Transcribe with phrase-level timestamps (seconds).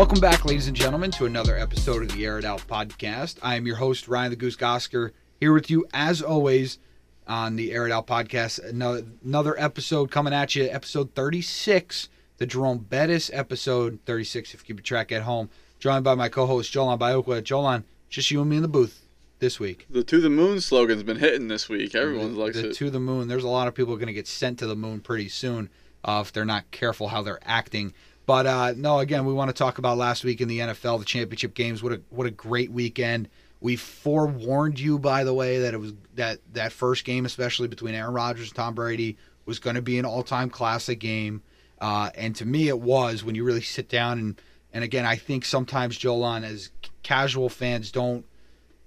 [0.00, 3.36] Welcome back, ladies and gentlemen, to another episode of the Air It Out podcast.
[3.42, 6.78] I am your host, Ryan the Goose Gosker, here with you as always
[7.26, 8.66] on the Air It Out podcast.
[8.66, 14.74] Another, another episode coming at you, episode 36, the Jerome Bettis episode 36, if you
[14.74, 15.50] keep track at home.
[15.78, 17.42] Joined by my co host, Jolan Biokwa.
[17.42, 19.04] Jolan, just you and me in the booth
[19.38, 19.86] this week.
[19.90, 21.94] The to the moon slogan's been hitting this week.
[21.94, 22.76] Everyone likes the it.
[22.76, 23.28] To the moon.
[23.28, 25.68] There's a lot of people going to get sent to the moon pretty soon
[26.04, 27.92] uh, if they're not careful how they're acting.
[28.30, 31.04] But uh, no, again, we want to talk about last week in the NFL, the
[31.04, 31.82] championship games.
[31.82, 33.28] What a what a great weekend.
[33.60, 37.96] We forewarned you, by the way, that it was that that first game, especially between
[37.96, 39.16] Aaron Rodgers and Tom Brady,
[39.46, 41.42] was going to be an all-time classic game.
[41.80, 44.40] Uh, and to me, it was when you really sit down and
[44.72, 46.70] and again, I think sometimes Jolan, as
[47.02, 48.24] casual fans, don't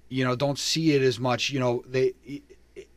[0.08, 1.50] you know don't see it as much.
[1.50, 2.14] You know, they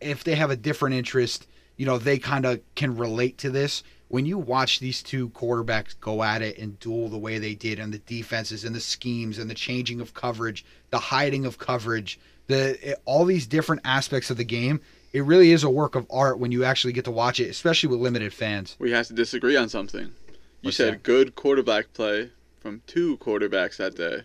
[0.00, 3.82] if they have a different interest, you know, they kind of can relate to this
[4.08, 7.78] when you watch these two quarterbacks go at it and duel the way they did
[7.78, 12.18] and the defenses and the schemes and the changing of coverage, the hiding of coverage,
[12.46, 14.80] the all these different aspects of the game,
[15.12, 17.88] it really is a work of art when you actually get to watch it, especially
[17.88, 18.76] with limited fans.
[18.78, 20.02] We have to disagree on something.
[20.02, 21.02] You What's said that?
[21.02, 24.22] good quarterback play from two quarterbacks that day.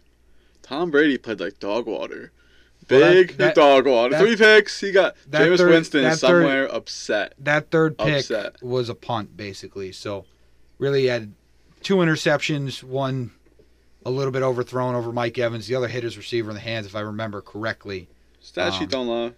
[0.62, 2.32] Tom Brady played like dog water.
[2.90, 4.80] Well, that- Big dog that- Three picks.
[4.82, 7.34] He got Jameis third- Winston is third- somewhere upset.
[7.40, 8.62] That third pick Upset.
[8.62, 9.92] was a punt basically.
[9.92, 10.26] So
[10.78, 11.34] really had
[11.82, 13.32] two interceptions, one
[14.06, 16.86] a little bit overthrown over Mike Evans, the other hit his receiver in the hands
[16.88, 18.10] if I remember correctly.
[18.40, 19.34] Stat Um, sheet don't lie.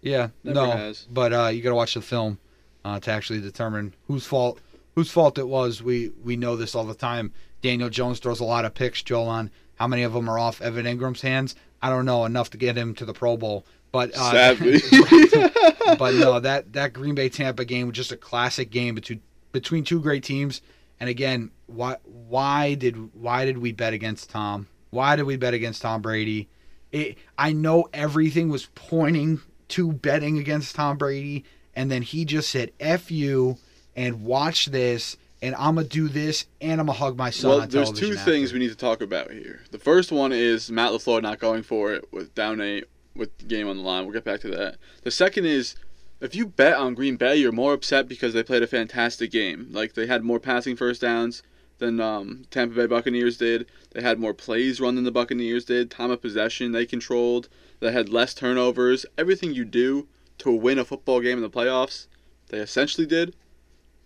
[0.00, 1.06] Yeah, Never no, has.
[1.10, 2.38] but uh, you got to watch the film
[2.84, 4.60] uh, to actually determine whose fault
[4.94, 5.82] whose fault it was.
[5.82, 7.32] We we know this all the time.
[7.60, 9.02] Daniel Jones throws a lot of picks.
[9.02, 11.54] Joel on how many of them are off Evan Engram's hands?
[11.82, 14.80] I don't know enough to get him to the Pro Bowl, but uh, Sadly.
[15.98, 19.20] but no, that that Green Bay Tampa game was just a classic game between
[19.52, 20.62] between two great teams.
[21.00, 24.68] And again, why why did why did we bet against Tom?
[24.90, 26.48] Why did we bet against Tom Brady?
[26.92, 31.44] It, I know everything was pointing to betting against Tom Brady,
[31.74, 33.58] and then he just said "f you"
[33.94, 37.50] and watch this, and I'm gonna do this, and I'm gonna hug my son.
[37.50, 39.60] well, there's two television things we need to talk about here.
[39.70, 43.44] The first one is Matt LaFleur not going for it with down eight with the
[43.44, 44.04] game on the line.
[44.04, 44.76] We'll get back to that.
[45.02, 45.74] The second is
[46.20, 49.68] if you bet on Green Bay, you're more upset because they played a fantastic game.
[49.70, 51.42] Like they had more passing first downs
[51.78, 53.66] than um, Tampa Bay Buccaneers did.
[53.92, 55.90] They had more plays run than the Buccaneers did.
[55.90, 57.48] Time of possession they controlled.
[57.80, 59.04] They had less turnovers.
[59.18, 60.08] Everything you do
[60.38, 62.06] to win a football game in the playoffs,
[62.48, 63.34] they essentially did.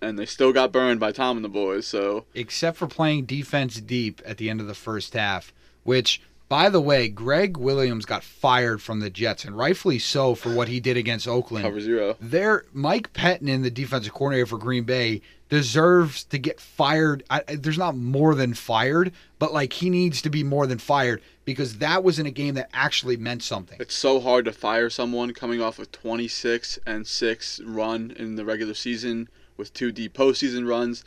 [0.03, 1.87] And they still got burned by Tom and the boys.
[1.87, 5.53] So except for playing defense deep at the end of the first half,
[5.83, 10.55] which, by the way, Gregg Williams got fired from the Jets, and rightfully so for
[10.55, 11.65] what he did against Oakland.
[11.65, 12.17] cover zero.
[12.21, 17.23] There, Mike Pettine, the defensive coordinator for Green Bay, deserves to get fired.
[17.29, 21.21] I, there's not more than fired, but like he needs to be more than fired
[21.45, 23.77] because that was in a game that actually meant something.
[23.81, 28.45] It's so hard to fire someone coming off a 26 and 6 run in the
[28.45, 29.29] regular season
[29.61, 31.05] with two deep postseason runs.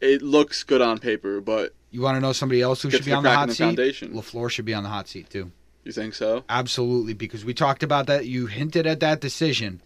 [0.00, 3.12] It looks good on paper, but You want to know somebody else who should be
[3.12, 3.64] on the hot the seat?
[3.64, 4.12] foundation.
[4.12, 5.50] Lafleur should be on the hot seat too.
[5.84, 6.44] you think so?
[6.50, 8.26] Absolutely, because we talked about that.
[8.26, 9.80] You hinted at that decision.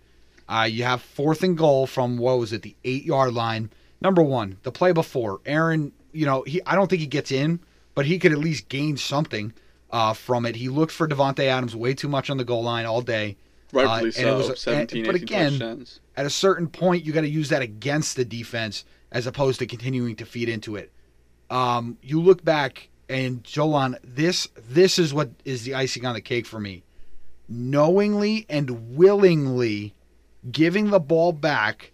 [0.48, 3.70] Uh, you have fourth and goal from what was it, the eight yard line.
[4.00, 5.92] Number one, the play before Aaron.
[6.12, 6.60] You know, he.
[6.66, 7.60] I don't think he gets in,
[7.94, 9.52] but he could at least gain something
[9.92, 10.56] uh, from it.
[10.56, 13.36] He looked for Davante Adams way too much on the goal line all day.
[13.72, 14.36] Rightfully and it so.
[14.38, 16.00] was a- 17, but again- touchdowns.
[16.20, 19.66] At a certain point, you got to use that against the defense as opposed to
[19.66, 20.92] continuing to feed into it.
[21.48, 26.20] Um, you look back and Jolan, this this is what is the icing on the
[26.20, 26.82] cake for me.
[27.48, 29.94] Knowingly and willingly
[30.52, 31.90] giving the ball back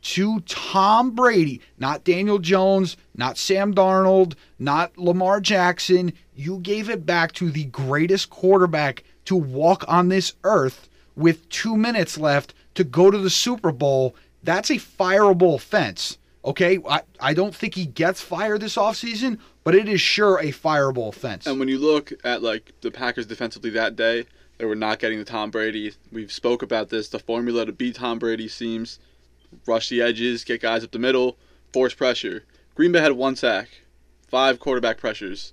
[0.00, 6.14] to Tom Brady, not Daniel Jones, not Sam Darnold, not Lamar Jackson.
[6.34, 11.76] You gave it back to the greatest quarterback to walk on this earth with two
[11.76, 14.14] minutes left to go to the Super Bowl.
[14.42, 16.18] That's a fireable offense.
[16.44, 20.52] Okay, I, I don't think he gets fired this offseason, but it is sure a
[20.52, 21.46] fireable offense.
[21.46, 24.26] And when you look at like the Packers defensively that day,
[24.58, 25.92] they were not getting the Tom Brady.
[26.12, 27.08] We've spoke about this.
[27.08, 29.00] The formula to beat Tom Brady seems
[29.66, 31.36] rush the edges, get guys up the middle,
[31.72, 32.44] force pressure.
[32.74, 33.68] Green Bay had one sack,
[34.28, 35.52] five quarterback pressures.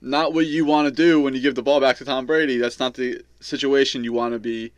[0.00, 2.56] Not what you want to do when you give the ball back to Tom Brady.
[2.56, 4.72] That's not the situation you want to be.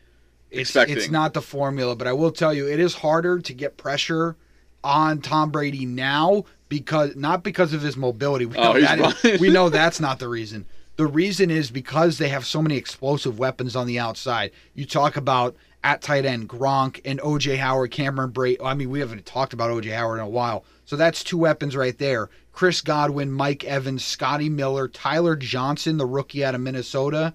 [0.50, 0.96] It's, expecting.
[0.96, 4.36] it's not the formula, but I will tell you, it is harder to get pressure
[4.82, 8.46] on Tom Brady now because not because of his mobility.
[8.46, 10.66] We oh, know, Oh, that is- we know that's not the reason.
[10.96, 14.50] The reason is because they have so many explosive weapons on the outside.
[14.74, 18.58] You talk about at tight end Gronk and OJ Howard, Cameron Brate.
[18.62, 20.64] I mean, we haven't talked about OJ Howard in a while.
[20.84, 22.28] So that's two weapons right there.
[22.52, 27.32] Chris Godwin, Mike Evans, Scotty Miller, Tyler Johnson, the rookie out of Minnesota.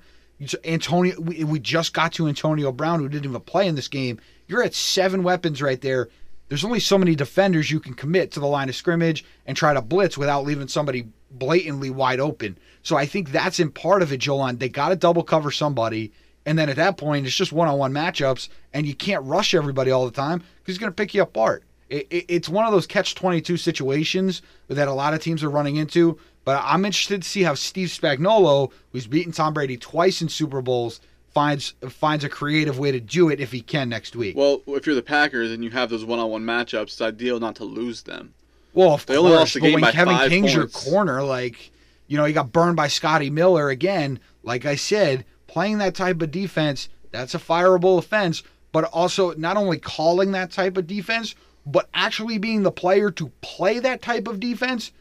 [0.64, 4.20] Antonio, we, we just got to Antonio Brown, who didn't even play in this game.
[4.48, 6.10] You're at seven weapons right there.
[6.50, 9.74] There's only so many defenders you can commit to the line of scrimmage and try
[9.74, 12.58] to blitz without leaving somebody blatantly wide open.
[12.84, 14.60] So I think that's in part of it, Jolan.
[14.60, 16.12] They got to double cover somebody.
[16.46, 19.56] And then at that point, it's just one on one matchups, and you can't rush
[19.56, 21.64] everybody all the time because he's going to pick you apart.
[21.90, 25.50] It, it, it's one of those catch 22 situations that a lot of teams are
[25.50, 26.20] running into.
[26.46, 30.62] But I'm interested to see how Steve Spagnuolo, who's beaten Tom Brady twice in Super
[30.62, 31.02] Bowls,
[31.34, 34.38] finds finds a creative way to do it if he can next week.
[34.38, 37.66] Well, if you're the Packers and you have those one-on-one matchups, it's ideal not to
[37.66, 38.34] lose them.
[38.74, 40.86] Well, of they course, only lost the game but when Kevin King's points.
[40.86, 41.72] your corner, like
[42.08, 44.20] you know, he got burned by Scotty Miller again.
[44.44, 48.44] Like I said, playing that type of defense, that's a fireable offense.
[48.72, 51.34] But also, not only calling that type of defense,
[51.66, 54.92] but actually being the player to play that type of defense,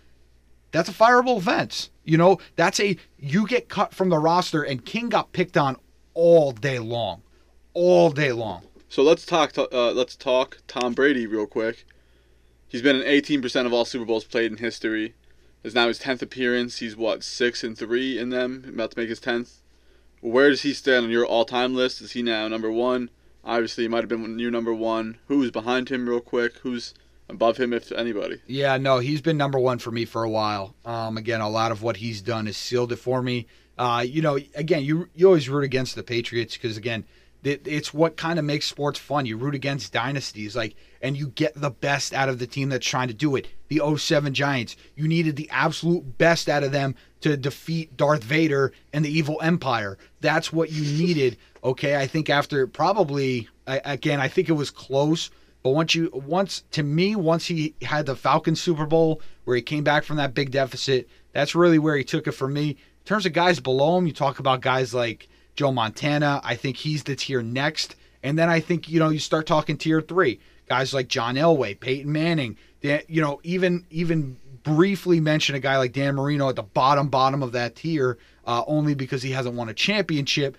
[0.74, 1.90] that's a fireable offense.
[2.02, 5.76] You know, that's a you get cut from the roster, and King got picked on
[6.14, 7.22] all day long,
[7.74, 8.64] all day long.
[8.88, 9.56] So let's talk.
[9.56, 11.86] Uh, let's talk Tom Brady real quick.
[12.66, 15.14] He's been in 18% of all Super Bowls played in history.
[15.62, 16.78] Is now his 10th appearance.
[16.78, 18.64] He's what six and three in them.
[18.68, 19.60] About to make his 10th.
[20.20, 22.00] Where does he stand on your all-time list?
[22.00, 23.10] Is he now number one?
[23.44, 25.18] Obviously, he might have been your number one.
[25.28, 26.58] Who's behind him, real quick?
[26.58, 26.94] Who's
[27.28, 28.40] above him, if anybody?
[28.46, 30.74] Yeah, no, he's been number one for me for a while.
[30.84, 33.46] Um, again, a lot of what he's done has sealed it for me.
[33.76, 37.04] Uh, you know, again, you you always root against the Patriots because again,
[37.44, 39.26] it, it's what kind of makes sports fun.
[39.26, 42.86] You root against dynasties, like, and you get the best out of the team that's
[42.86, 43.48] trying to do it.
[43.68, 48.72] The 07 Giants, you needed the absolute best out of them to defeat Darth Vader
[48.92, 49.98] and the evil empire.
[50.20, 51.36] That's what you needed.
[51.62, 55.30] Okay, I think after probably I, again, I think it was close.
[55.64, 59.62] But once you once to me, once he had the Falcons Super Bowl where he
[59.62, 63.06] came back from that big deficit, that's really where he took it for me In
[63.06, 66.40] terms of guys below him, you talk about guys like Joe Montana.
[66.44, 67.96] I think he's the tier next.
[68.22, 70.38] And then I think, you know, you start talking tier three.
[70.68, 75.78] Guys like John Elway, Peyton Manning, Dan, you know, even even briefly mention a guy
[75.78, 79.54] like Dan Marino at the bottom bottom of that tier, uh, only because he hasn't
[79.54, 80.56] won a championship.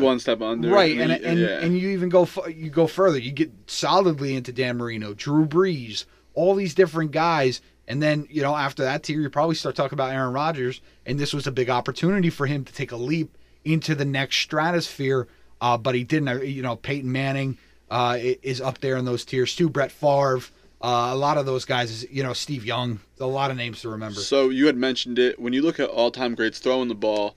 [0.00, 0.98] Be one step under, right?
[0.98, 1.60] And and, yeah.
[1.60, 3.18] and you even go you go further.
[3.18, 8.42] You get solidly into Dan Marino, Drew Brees, all these different guys and then, you
[8.42, 10.80] know, after that tier, you probably start talking about Aaron Rodgers.
[11.04, 14.36] And this was a big opportunity for him to take a leap into the next
[14.36, 15.26] stratosphere.
[15.60, 16.28] Uh, but he didn't.
[16.28, 17.58] Uh, you know, Peyton Manning
[17.90, 19.68] uh, is up there in those tiers too.
[19.68, 20.40] Brett Favre.
[20.82, 22.98] Uh, a lot of those guys, you know, Steve Young.
[23.20, 24.18] A lot of names to remember.
[24.20, 25.38] So you had mentioned it.
[25.38, 27.36] When you look at all-time greats throwing the ball,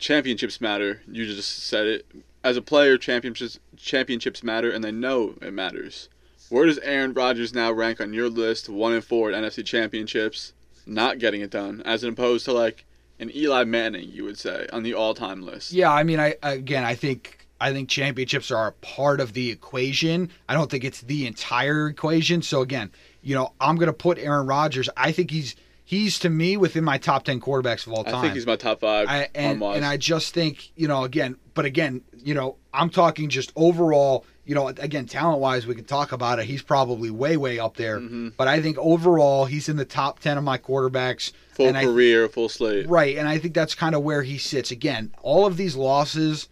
[0.00, 1.02] championships matter.
[1.06, 2.06] You just said it.
[2.42, 6.08] As a player, championships championships matter, and they know it matters.
[6.48, 10.52] Where does Aaron Rodgers now rank on your list, one and four at NFC Championships,
[10.84, 12.84] not getting it done, as opposed to like
[13.20, 15.70] an Eli Manning, you would say, on the all-time list?
[15.72, 19.50] Yeah, I mean, I again, I think I think championships are a part of the
[19.50, 20.30] equation.
[20.48, 22.42] I don't think it's the entire equation.
[22.42, 22.90] So again,
[23.22, 24.88] you know, I'm going to put Aaron Rodgers.
[24.96, 28.16] I think he's he's to me within my top ten quarterbacks of all time.
[28.16, 29.08] I think he's my top five.
[29.08, 33.28] I, and, and I just think you know again, but again, you know, I'm talking
[33.28, 36.46] just overall you know, again, talent wise, we can talk about it.
[36.46, 38.00] He's probably way, way up there.
[38.00, 38.30] Mm-hmm.
[38.36, 41.30] But I think overall, he's in the top 10 of my quarterbacks.
[41.52, 42.88] Full career, full slate.
[42.88, 43.16] Right.
[43.16, 44.72] And I think that's kind of where he sits.
[44.72, 46.48] Again, all of these losses,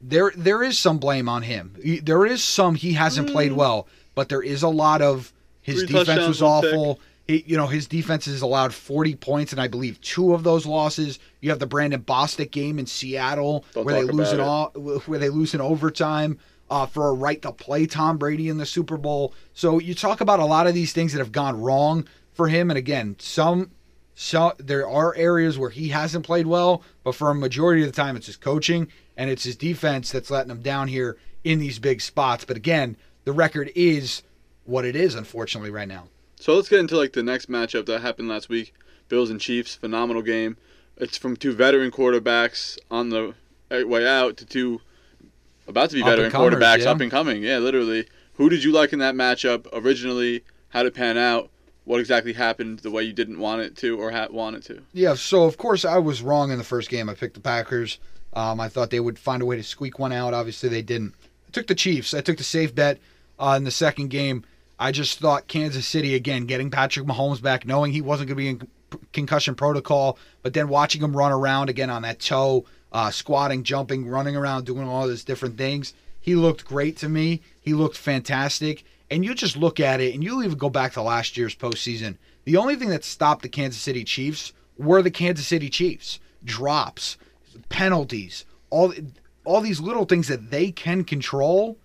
[0.00, 1.76] there there is some blame on him.
[2.02, 3.32] There is some he hasn't mm.
[3.32, 7.00] played well, but there is a lot of his Three defense was awful.
[7.26, 10.66] He, you know, his defense has allowed 40 points, and I believe two of those
[10.66, 11.18] losses.
[11.40, 15.18] You have the Brandon Bostick game in Seattle Don't where they lose in all, where
[15.18, 16.38] they lose in overtime
[16.70, 19.34] uh, for a right to play Tom Brady in the Super Bowl.
[19.54, 22.70] So you talk about a lot of these things that have gone wrong for him,
[22.70, 23.70] and again, some.
[24.14, 27.96] So there are areas where he hasn't played well, but for a majority of the
[27.96, 28.88] time, it's his coaching
[29.20, 32.46] and it's his defense that's letting him down here in these big spots.
[32.46, 34.22] But again, the record is
[34.64, 36.08] what it is, unfortunately, right now.
[36.36, 38.72] So let's get into like the next matchup that happened last week:
[39.10, 39.74] Bills and Chiefs.
[39.74, 40.56] Phenomenal game.
[40.96, 43.34] It's from two veteran quarterbacks on the
[43.70, 44.80] uh, way out to two
[45.68, 46.90] about to be veteran quarterbacks yeah.
[46.90, 47.42] up and coming.
[47.42, 48.08] Yeah, literally.
[48.34, 50.44] Who did you like in that matchup originally?
[50.70, 51.50] How did it pan out?
[51.84, 54.82] What exactly happened the way you didn't want it to or ha- want it to?
[54.94, 57.10] Yeah, so of course I was wrong in the first game.
[57.10, 57.98] I picked the Packers.
[58.32, 60.34] Um, I thought they would find a way to squeak one out.
[60.34, 61.14] Obviously, they didn't.
[61.48, 62.14] I took the Chiefs.
[62.14, 62.98] I took the safe bet
[63.38, 64.44] uh, in the second game.
[64.78, 68.42] I just thought Kansas City again, getting Patrick Mahomes back, knowing he wasn't going to
[68.42, 68.68] be in
[69.12, 74.08] concussion protocol, but then watching him run around again on that toe uh, squatting, jumping,
[74.08, 75.94] running around, doing all these different things.
[76.20, 77.40] He looked great to me.
[77.60, 78.84] He looked fantastic.
[79.10, 82.16] And you just look at it, and you even go back to last year's postseason.
[82.44, 87.16] The only thing that stopped the Kansas City Chiefs were the Kansas City Chiefs drops,
[87.70, 88.92] penalties, all
[89.44, 91.78] all these little things that they can control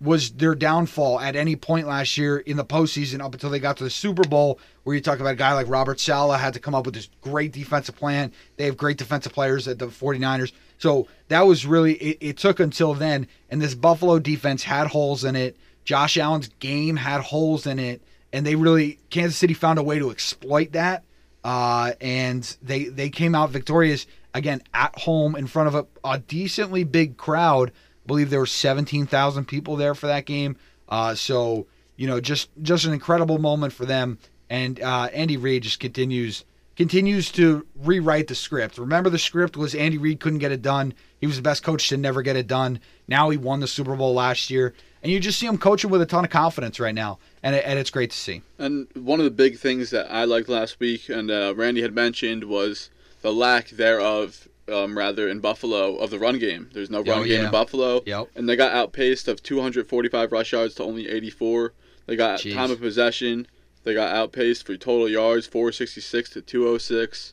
[0.00, 3.78] was their downfall at any point last year in the postseason up until they got
[3.78, 6.60] to the Super Bowl, where you talk about a guy like Robert Saleh had to
[6.60, 8.30] come up with this great defensive plan.
[8.56, 10.52] They have great defensive players at the 49ers.
[10.78, 13.26] So that was really, it, it took until then.
[13.48, 15.56] And this Buffalo defense had holes in it.
[15.84, 18.02] Josh Allen's game had holes in it.
[18.34, 21.04] And they really, Kansas City found a way to exploit that.
[21.42, 24.04] Uh, and they they came out victorious
[24.36, 27.70] again at home in front of a, a decently big crowd.
[27.70, 30.56] I believe there were 17,000 people there for that game.
[30.88, 31.66] Uh, so
[31.96, 34.18] you know, just just an incredible moment for them.
[34.48, 36.44] And uh, Andy Reid just continues
[36.76, 38.78] continues to rewrite the script.
[38.78, 40.92] Remember, the script was Andy Reid couldn't get it done.
[41.20, 42.80] He was the best coach to never get it done.
[43.08, 46.02] Now he won the Super Bowl last year, and you just see him coaching with
[46.02, 48.42] a ton of confidence right now, and, it, and it's great to see.
[48.58, 51.94] And one of the big things that I liked last week, and uh, Randy had
[51.94, 52.90] mentioned, was
[53.22, 56.70] the lack thereof, um, rather in Buffalo, of the run game.
[56.72, 57.44] There's no run Oh, game yeah.
[57.46, 58.28] in Buffalo, Yep.
[58.34, 61.72] and they got outpaced of 245 rush yards to only 84.
[62.06, 62.54] They got Jeez.
[62.54, 63.46] time of possession.
[63.84, 67.32] They got outpaced for total yards, 466 to 206.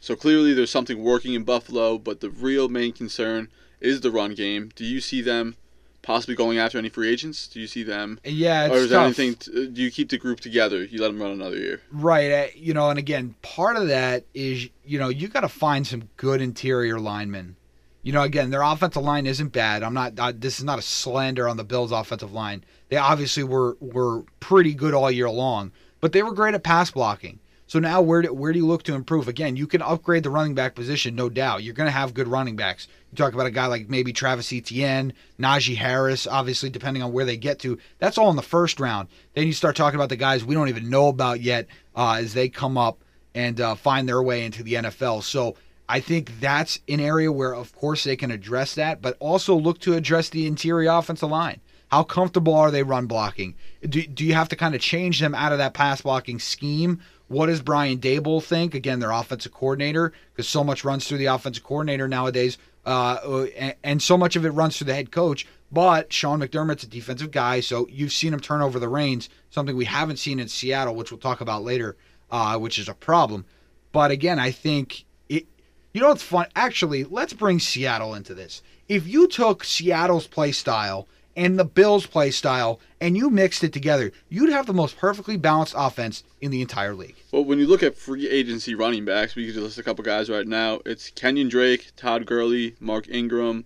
[0.00, 3.48] So clearly, there's something working in Buffalo, but the real main concern
[3.80, 4.70] is the run game.
[4.74, 5.56] Do you see them
[6.02, 7.46] possibly going after any free agents?
[7.48, 9.18] Do you see them, Yeah, it's or is there tough.
[9.18, 9.34] anything?
[9.34, 10.82] T- do you keep the group together?
[10.84, 11.80] You let them run another year.
[11.92, 12.30] Right.
[12.32, 15.86] uh, You know, and again, part of that is, you know, you got to find
[15.86, 17.56] some good interior linemen.
[18.02, 19.82] You know, again, their offensive line isn't bad.
[19.82, 20.18] I'm not.
[20.18, 22.64] Uh, this is not a slander on the Bills' offensive line.
[22.88, 26.90] They obviously were were pretty good all year long, but they were great at pass
[26.90, 27.40] blocking.
[27.66, 29.28] So now, where do, where do you look to improve?
[29.28, 31.62] Again, you can upgrade the running back position, no doubt.
[31.62, 32.88] You're going to have good running backs.
[33.10, 37.24] You talk about a guy like maybe Travis Etienne, Najee Harris, obviously, depending on where
[37.24, 37.78] they get to.
[37.98, 39.08] That's all in the first round.
[39.34, 42.34] Then you start talking about the guys we don't even know about yet uh, as
[42.34, 42.98] they come up
[43.34, 45.22] and uh, find their way into the NFL.
[45.24, 45.56] So
[45.88, 49.80] I think that's an area where, of course, they can address that, but also look
[49.80, 51.60] to address the interior offensive line.
[51.90, 53.56] How comfortable are they run blocking?
[53.82, 57.00] Do, do you have to kind of change them out of that pass blocking scheme?
[57.26, 58.74] What does Brian Daboll think?
[58.74, 63.46] Again, their offensive coordinator, because so much runs through the offensive coordinator nowadays, uh,
[63.82, 65.46] and, so much of it runs through the head coach.
[65.72, 69.76] But Sean McDermott's a defensive guy, so you've seen him turn over the reins, something
[69.76, 71.96] we haven't seen in Seattle, which we'll talk about later,
[72.30, 73.44] uh, which is a problem.
[73.92, 75.46] But again, I think it.
[75.92, 76.46] You know what's fun?
[76.56, 78.62] Actually, let's bring Seattle into this.
[78.88, 81.06] If you took Seattle's play style
[81.36, 85.36] and the Bills' play style and you mixed it together, you'd have the most perfectly
[85.36, 87.16] balanced offense in the entire league.
[87.32, 90.04] Well, when you look at free agency running backs, we could just list a couple
[90.04, 90.80] guys right now.
[90.84, 93.64] It's Kenyan Drake, Todd Gurley, Mark Ingram,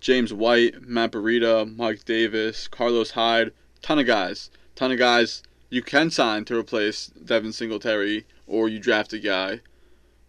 [0.00, 3.52] James White, Matt Breida, Mike Davis, Carlos Hyde.
[3.82, 4.50] Ton of guys.
[4.74, 9.60] Ton of guys you can sign to replace Devin Singletary, or you draft a guy.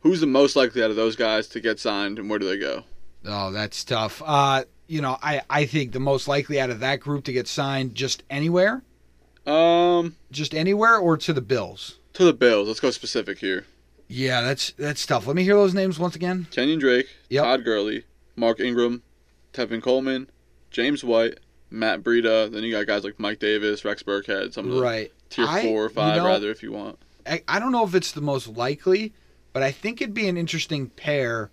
[0.01, 2.57] Who's the most likely out of those guys to get signed, and where do they
[2.57, 2.83] go?
[3.25, 4.21] Oh, that's tough.
[4.25, 7.47] Uh, you know, I, I think the most likely out of that group to get
[7.47, 8.83] signed just anywhere,
[9.45, 11.97] Um, just anywhere, or to the Bills.
[12.13, 12.67] to the Bills.
[12.67, 13.65] Let's go specific here.
[14.07, 15.27] Yeah, that's that's tough.
[15.27, 16.47] Let me hear those names once again.
[16.51, 17.43] Kenyan Drake, Yep.
[17.43, 18.03] Todd Gurley,
[18.35, 19.03] Mark Ingram,
[19.53, 20.29] Tevin Coleman,
[20.71, 22.51] James White, Matt Breida.
[22.51, 25.11] Then you got guys like Mike Davis, Rex Burkhead, some of the Right.
[25.29, 26.97] tier I- four or you five, know- rather, if you want.
[27.27, 29.13] I, I don't know if it's the most likely,
[29.53, 31.51] but I think it'd be an interesting pair.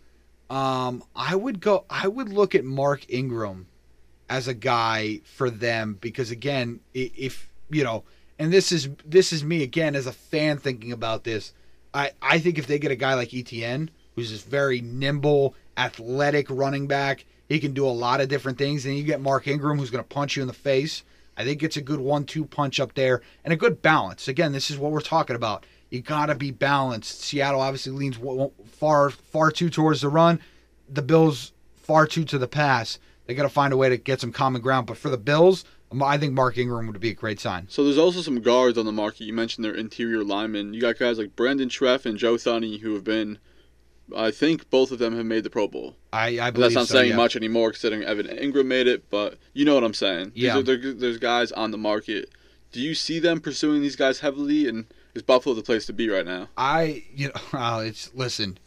[0.49, 1.85] Um, I would go.
[1.91, 3.67] I would look at Mark Ingram
[4.29, 8.05] as a guy for them because again, if you know,
[8.39, 11.53] and this is this is me again as a fan thinking about this.
[11.93, 16.47] I I think if they get a guy like Etienne, who's this very nimble, athletic
[16.49, 18.87] running back, he can do a lot of different things.
[18.87, 21.03] And you get Mark Ingram, who's going to punch you in the face.
[21.37, 24.27] I think it's a good one-two punch up there and a good balance.
[24.27, 25.67] Again, this is what we're talking about.
[25.97, 27.23] You got to be balanced.
[27.23, 28.19] Seattle obviously leans
[28.67, 30.41] far far too towards the run.
[30.89, 32.99] The Bills far too to the pass.
[33.27, 34.87] They got to find a way to get some common ground.
[34.87, 37.67] But for the Bills, um, I think Mark Ingram would be a great sign.
[37.69, 39.25] So there's also some guards on the market.
[39.25, 40.75] You mentioned their interior linemen.
[40.75, 43.39] You got guys like Brandon Scherff and Joe Thuney who have been,
[44.17, 45.97] I think both of them have made the Pro Bowl.
[46.13, 47.17] I, I believe that's not so, saying yeah.
[47.17, 50.33] much anymore considering Evan Engram made it, but you know what I'm saying.
[50.35, 50.59] Yeah.
[50.59, 52.31] are- there's guys on the market.
[52.73, 54.69] Do you see them pursuing these guys heavily?
[54.69, 54.87] And
[55.17, 56.49] is Buffalo the place to be right now?
[56.57, 58.59] I you know it's listen.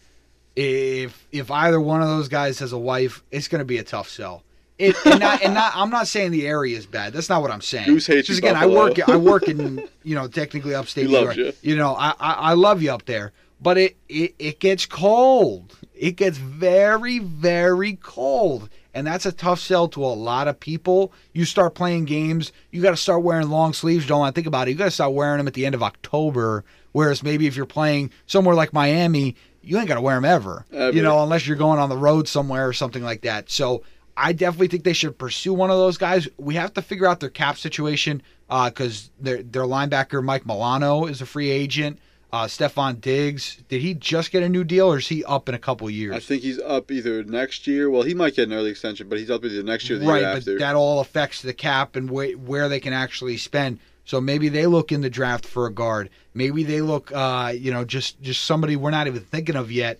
[0.55, 3.83] If if either one of those guys has a wife, it's going to be a
[3.83, 4.43] tough sell.
[4.77, 7.11] It, and, not, and not I'm not saying the area is bad.
[7.13, 7.85] That's not what I'm saying.
[7.85, 11.11] Goose hates you, Just again, I work I work in you know technically upstate He
[11.11, 11.37] New York.
[11.61, 11.75] you.
[11.75, 15.77] know, I, I I love you up there, but it, it it gets cold.
[15.93, 21.13] It gets very very cold, And that's a tough sell to a lot of people.
[21.33, 24.05] You start playing games, you got to start wearing long sleeves.
[24.05, 24.71] You Don't want to think about it.
[24.71, 26.63] You got to start wearing them at the end of October.
[26.91, 30.65] Whereas maybe if you're playing somewhere like Miami, you ain't got to wear them ever.
[30.71, 30.95] Ever.
[30.95, 33.49] You know, unless you're going on the road somewhere or something like that.
[33.51, 33.83] So
[34.17, 36.27] I definitely think they should pursue one of those guys.
[36.37, 41.05] We have to figure out their cap situation uh, because their their linebacker Mike Milano
[41.05, 41.99] is a free agent.
[42.31, 45.55] Uh, Stefon Diggs, did he just get a new deal or is he up in
[45.55, 46.15] a couple years?
[46.15, 47.89] I think he's up either next year.
[47.89, 50.07] Well, he might get an early extension, but he's up either next year or the
[50.07, 53.79] right, year but that all affects the cap and wh- where they can actually spend.
[54.05, 56.09] So maybe they look in the draft for a guard.
[56.35, 59.99] Maybe they look, uh, you know, just just somebody we're not even thinking of yet,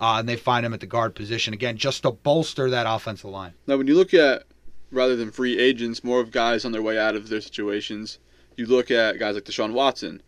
[0.00, 3.30] uh, and they find him at the guard position again, just to bolster that offensive
[3.30, 3.52] line.
[3.66, 4.44] Now, when you look at
[4.90, 8.18] rather than free agents, more of guys on their way out of their situations,
[8.56, 10.22] you look at guys like Deshaun Watson.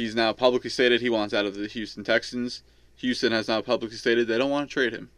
[0.00, 2.62] He's now publicly stated he wants out of the Houston Texans.
[2.96, 5.10] Houston has now publicly stated they don't want to trade him.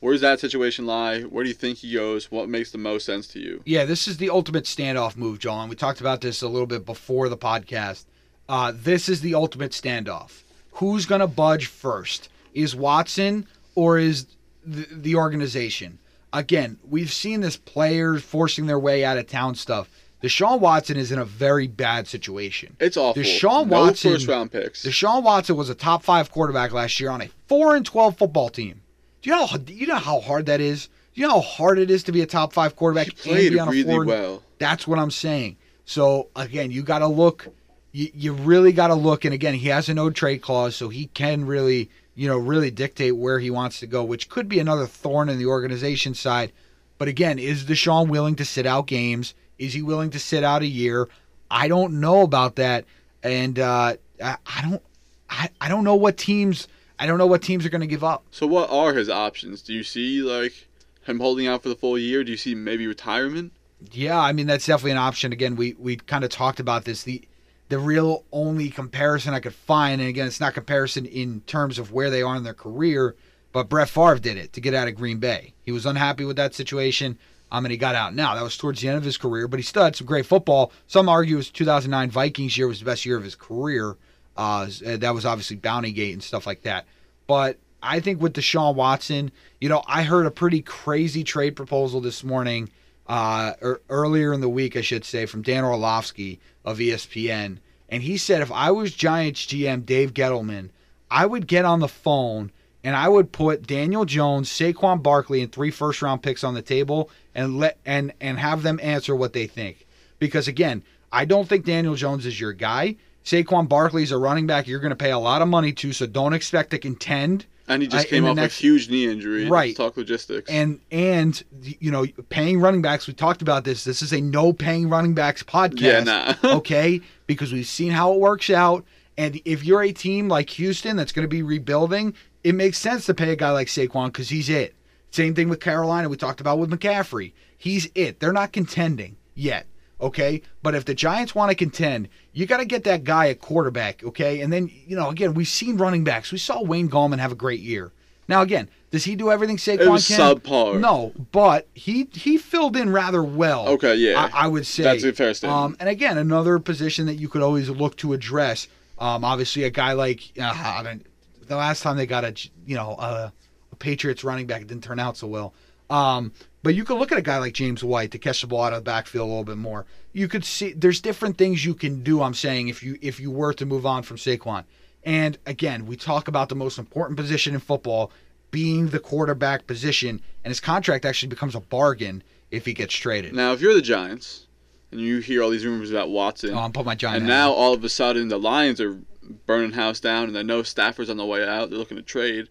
[0.00, 1.22] Where does that situation lie?
[1.22, 2.28] Where do you think he goes?
[2.28, 3.62] What makes the most sense to you?
[3.64, 5.68] Yeah, this is the ultimate standoff move, John.
[5.68, 8.04] We talked about this a little bit before the podcast.
[8.48, 10.42] Uh, this is the ultimate standoff.
[10.72, 12.28] Who's going to budge first?
[12.52, 14.26] Is Watson or is
[14.64, 16.00] the, the organization?
[16.32, 19.88] Again, we've seen this players forcing their way out of town stuff.
[20.22, 22.76] Deshaun Watson is in a very bad situation.
[22.80, 23.22] It's awful.
[23.22, 24.84] Deshaun no Watson- first round picks.
[24.84, 28.48] Deshaun Watson was a top five quarterback last year on a four and twelve football
[28.48, 28.80] team.
[29.22, 29.46] Do you know?
[29.46, 30.86] How, you know how hard that is?
[31.14, 33.18] Do you know how hard it is to be a top five quarterback he and
[33.20, 34.42] played be on a really well.
[34.58, 35.56] that's what I'm saying.
[35.84, 37.48] So again, you got to look.
[37.92, 39.24] You, you really got to look.
[39.24, 42.70] And again, he has a no trade clause, so he can really, you know, really
[42.70, 46.52] dictate where he wants to go, which could be another thorn in the organization side.
[46.98, 49.34] But again, is Deshaun willing to sit out games?
[49.58, 51.08] Is he willing to sit out a year?
[51.50, 52.84] I don't know about that,
[53.22, 54.82] and uh, I, I don't.
[55.28, 56.68] I, I don't know what teams.
[56.98, 58.24] I don't know what teams are going to give up.
[58.30, 59.62] So what are his options?
[59.62, 60.68] Do you see like
[61.02, 62.24] him holding out for the full year?
[62.24, 63.52] Do you see maybe retirement?
[63.92, 65.32] Yeah, I mean that's definitely an option.
[65.32, 67.02] Again, we we kind of talked about this.
[67.02, 67.22] The
[67.68, 71.92] the real only comparison I could find, and again, it's not comparison in terms of
[71.92, 73.16] where they are in their career,
[73.52, 75.52] but Brett Favre did it to get out of Green Bay.
[75.62, 77.18] He was unhappy with that situation,
[77.52, 78.14] um, mean, he got out.
[78.14, 80.26] Now that was towards the end of his career, but he still had some great
[80.26, 80.72] football.
[80.86, 83.96] Some argue his 2009 Vikings year was the best year of his career.
[84.36, 86.86] Uh, that was obviously Bounty Gate and stuff like that.
[87.26, 89.30] But I think with Deshaun Watson,
[89.60, 92.68] you know, I heard a pretty crazy trade proposal this morning
[93.06, 97.58] uh, or earlier in the week, I should say, from Dan Orlovsky of ESPN.
[97.88, 100.70] And he said if I was Giants GM Dave Gettleman,
[101.10, 102.50] I would get on the phone
[102.86, 106.62] and I would put Daniel Jones, Saquon Barkley, and three first round picks on the
[106.62, 109.86] table and let and and have them answer what they think.
[110.18, 112.96] Because again, I don't think Daniel Jones is your guy.
[113.24, 115.92] Saquon Barkley is a running back you're going to pay a lot of money to,
[115.92, 117.44] so don't expect to contend.
[117.68, 119.48] And he just Uh, came off next- a huge knee injury.
[119.48, 119.70] Right.
[119.70, 120.48] Let's talk logistics.
[120.48, 121.42] And and
[121.80, 123.08] you know, paying running backs.
[123.08, 123.82] We talked about this.
[123.82, 125.80] This is a no paying running backs podcast.
[125.80, 126.34] yeah, nah.
[126.58, 128.84] okay, because we've seen how it works out.
[129.18, 132.14] And if you're a team like Houston that's going to be rebuilding,
[132.46, 134.74] it makes sense to pay a guy like Saquon because he's it.
[135.10, 136.08] Same thing with Carolina.
[136.08, 137.32] We talked about with McCaffrey.
[137.58, 138.20] He's it.
[138.20, 139.66] They're not contending yet.
[140.00, 143.40] Okay, but if the Giants want to contend, you got to get that guy at
[143.40, 144.04] quarterback.
[144.04, 146.30] Okay, and then you know again we've seen running backs.
[146.30, 147.92] We saw Wayne Gallman have a great year.
[148.28, 150.18] Now again, does he do everything Saquon it was can?
[150.20, 150.78] subpar.
[150.78, 153.68] No, but he he filled in rather well.
[153.68, 154.28] Okay, yeah.
[154.34, 155.58] I, I would say That's a fair statement.
[155.58, 158.68] Um, and again, another position that you could always look to address.
[158.98, 161.06] Um, obviously, a guy like uh, I don't-
[161.46, 162.34] the last time they got a
[162.66, 163.32] you know a,
[163.72, 165.54] a Patriots running back, it didn't turn out so well.
[165.88, 166.32] Um,
[166.62, 168.72] but you could look at a guy like James White to catch the ball out
[168.72, 169.86] of the backfield a little bit more.
[170.12, 172.22] You could see there's different things you can do.
[172.22, 174.64] I'm saying if you if you were to move on from Saquon.
[175.04, 178.10] And again, we talk about the most important position in football
[178.50, 183.32] being the quarterback position, and his contract actually becomes a bargain if he gets traded.
[183.34, 184.46] Now, if you're the Giants
[184.90, 187.18] and you hear all these rumors about Watson, Oh, I'm putting my giant.
[187.18, 188.98] and now all of a sudden the Lions are
[189.46, 191.70] burning house down, and they know Stafford's on the way out.
[191.70, 192.48] They're looking to trade.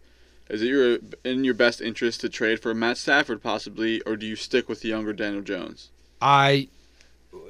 [0.50, 4.26] Is it your in your best interest to trade for Matt Stafford possibly, or do
[4.26, 5.90] you stick with the younger Daniel Jones?
[6.22, 6.70] I.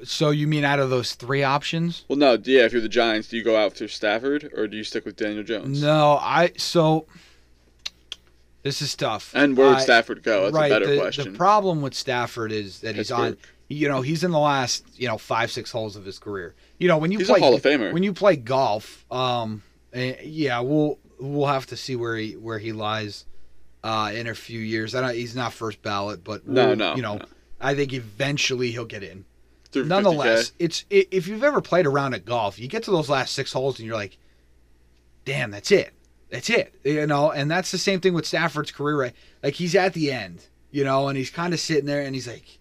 [0.02, 2.04] So you mean out of those three options?
[2.08, 2.62] Well, no, yeah.
[2.62, 5.44] If you're the Giants, do you go after Stafford, or do you stick with Daniel
[5.44, 5.80] Jones?
[5.80, 6.52] No, I.
[6.56, 7.06] So
[8.62, 9.30] this is tough.
[9.32, 10.44] And where would I- Stafford go?
[10.44, 10.72] That's right.
[10.72, 11.32] a better the, question.
[11.32, 13.36] the problem with Stafford is that he's on.
[13.68, 16.54] You know, he's in the last you know five six holes of his career.
[16.78, 17.92] You know when you He's a play Hall of Famer.
[17.92, 19.04] when you play golf.
[19.10, 23.24] Um, eh, yeah, we'll we'll have to see where he where he lies.
[23.84, 25.14] Uh, in a few years, I don't.
[25.14, 27.24] He's not first ballot, but No, no, You know, no.
[27.60, 29.24] I think eventually he'll get in.
[29.74, 30.52] Nonetheless, 50K.
[30.58, 33.52] it's i if you've ever played around at golf, you get to those last six
[33.52, 34.18] holes and you're like,
[35.24, 35.92] "Damn, that's it,
[36.30, 37.30] that's it," you know.
[37.30, 38.98] And that's the same thing with Stafford's career.
[38.98, 39.12] Right?
[39.42, 40.46] Like he's at the end.
[40.72, 42.58] you know, and he's kind of sitting there and he's like,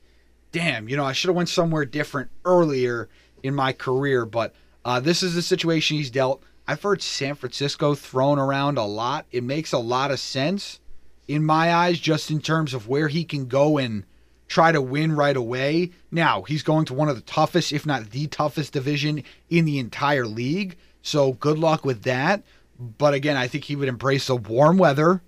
[0.56, 3.10] damn, you know, I should have went somewhere different earlier
[3.44, 6.42] in my career, but uh, this is the situation he's dealt.
[6.66, 9.26] I've heard San Francisco thrown around a lot.
[9.34, 10.80] It makes a lot of sense
[11.28, 14.06] in my eyes, just in terms of where he can go and
[14.48, 15.92] try to win right away.
[16.10, 19.78] Now, he's going to one of the toughest, if not the toughest division in the
[19.78, 20.78] entire league.
[21.02, 22.44] So good luck with that.
[22.80, 25.22] But again, I think he would embrace the warm weather.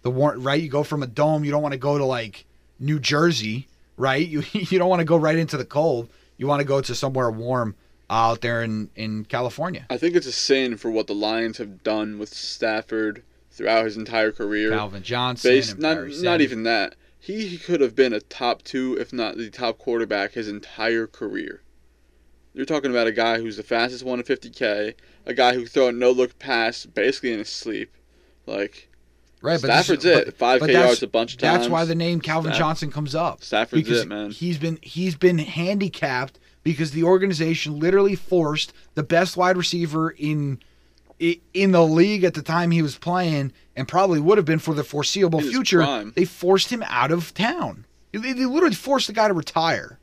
[0.00, 0.60] The warm, right?
[0.60, 2.46] You go from a dome, you don't want to go to like
[2.80, 3.68] New Jersey,
[4.02, 4.26] right?
[4.26, 6.10] You you don't want to go right into the cold.
[6.36, 7.76] You want to go to somewhere warm
[8.10, 9.86] out there in in California.
[9.88, 13.96] I think it's a sin for what the Lions have done with Stafford throughout his
[13.96, 14.70] entire career.
[14.70, 16.96] Calvin Johnson, Based, not not even that.
[17.18, 21.62] He could have been a top two, if not the top quarterback, his entire career.
[22.52, 25.88] You're talking about a guy who's the fastest one to 50k, a guy who throw
[25.88, 27.94] a no look pass basically in his sleep.
[28.44, 28.88] Like
[29.42, 29.60] right.
[29.60, 30.36] But Stafford's but- it.
[30.36, 31.58] Five k yards a bunch of times.
[31.60, 33.42] That's why the name Calvin Staff- Johnson comes up.
[33.42, 34.30] Stafford's because it, man.
[34.30, 40.58] he's been he's been handicapped because the organization literally forced the best wide receiver in
[41.54, 44.74] in the league at the time he was playing and probably would have been for
[44.74, 46.10] the foreseeable In future.
[46.14, 47.84] They forced him out of town.
[48.12, 49.98] They, they literally forced the guy to retire.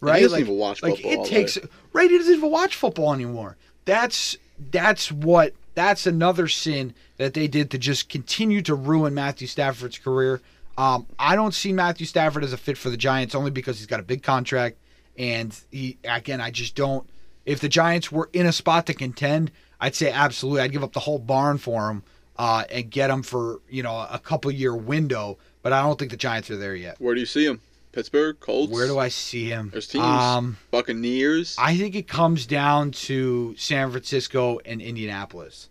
[0.00, 0.22] Right?
[0.22, 1.68] doesn't like, even watch like football it takes day.
[1.92, 2.10] right.
[2.10, 3.56] He doesn't even watch football anymore.
[3.84, 4.36] That's
[4.70, 9.98] that's what that's another sin that they did to just continue to ruin Matthew Stafford's
[9.98, 10.40] career.
[10.76, 13.86] Um, I don't see Matthew Stafford as a fit for the Giants only because he's
[13.86, 14.78] got a big contract,
[15.18, 17.06] and he again I just don't.
[17.44, 20.62] If the Giants were in a spot to contend, I'd say absolutely.
[20.62, 22.02] I'd give up the whole barn for him
[22.36, 25.38] uh, and get him for you know a couple year window.
[25.62, 27.00] But I don't think the Giants are there yet.
[27.00, 27.60] Where do you see him?
[27.92, 28.72] Pittsburgh, Colts.
[28.72, 29.68] Where do I see him?
[29.70, 30.04] There's teams.
[30.04, 31.56] Um, Buccaneers.
[31.58, 35.68] I think it comes down to San Francisco and Indianapolis,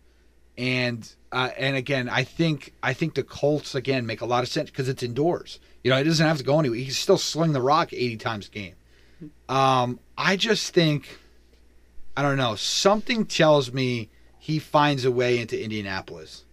[0.57, 4.49] and uh, and again, I think I think the Colts again make a lot of
[4.49, 5.59] sense because it's indoors.
[5.83, 6.77] You know, it doesn't have to go anywhere.
[6.77, 8.75] He can still sling the rock eighty times a game.
[9.49, 11.19] Um, I just think,
[12.15, 12.55] I don't know.
[12.55, 16.45] Something tells me he finds a way into Indianapolis.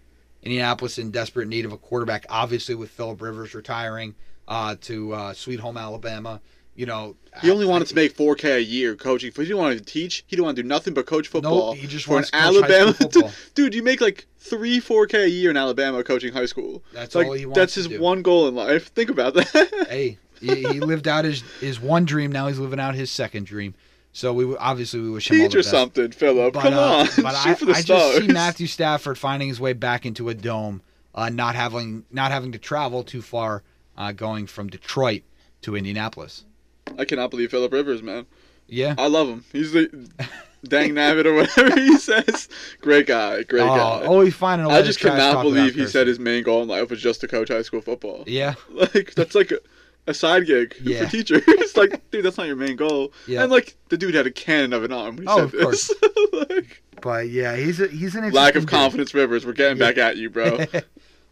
[0.43, 4.15] Indianapolis in desperate need of a quarterback, obviously with Philip Rivers retiring
[4.49, 6.41] uh, to uh, Sweet Home Alabama.
[6.75, 9.33] You know, he only I- wanted to make 4K a year coaching.
[9.35, 10.25] He didn't want to teach.
[10.27, 11.73] He didn't want to do nothing but coach football.
[11.75, 12.95] he just for an to Alabama.
[13.55, 16.83] Dude, you make like three 4K a year in Alabama coaching high school.
[16.93, 18.01] That's like all he wants that's his do.
[18.01, 18.87] one goal in life.
[18.95, 19.87] Think about that.
[19.91, 22.31] hey, he, he lived out his, his one dream.
[22.31, 23.75] Now he's living out his second dream.
[24.13, 25.71] So we obviously we wish him all Teach or best.
[25.71, 26.55] something, Philip.
[26.55, 28.15] But, Come uh, on, but shoot I, for the I stars.
[28.15, 30.81] just see Matthew Stafford finding his way back into a dome,
[31.15, 33.63] uh, not having not having to travel too far,
[33.99, 35.23] uh, going from Detroit
[35.63, 36.47] to Indianapolis.
[36.99, 38.25] I cannot believe Philip Rivers, man.
[38.67, 38.95] Yeah.
[38.97, 39.45] I love him.
[39.53, 39.89] He's the
[40.65, 42.49] dang nabbit or whatever he says.
[42.81, 43.75] Great guy, great guy.
[43.97, 44.07] Oh, guy.
[44.07, 45.93] always finding a way I just trash cannot believe he person.
[45.93, 48.25] said his main goal in life was just to coach high school football.
[48.27, 48.55] Yeah.
[48.71, 49.59] Like that's like a,
[50.07, 51.05] a side gig Yeah.
[51.05, 51.43] for teachers.
[51.47, 53.13] It's like, dude, that's not your main goal.
[53.27, 53.43] Yeah.
[53.43, 55.61] And like the dude had a cannon of an arm when he Oh, said of
[55.61, 55.89] course.
[55.89, 56.33] this.
[56.51, 58.69] like, But yeah, he's a, he's an lack of interesting dude.
[58.71, 59.47] confidence, Rivers.
[59.47, 60.65] We're getting back at you, bro.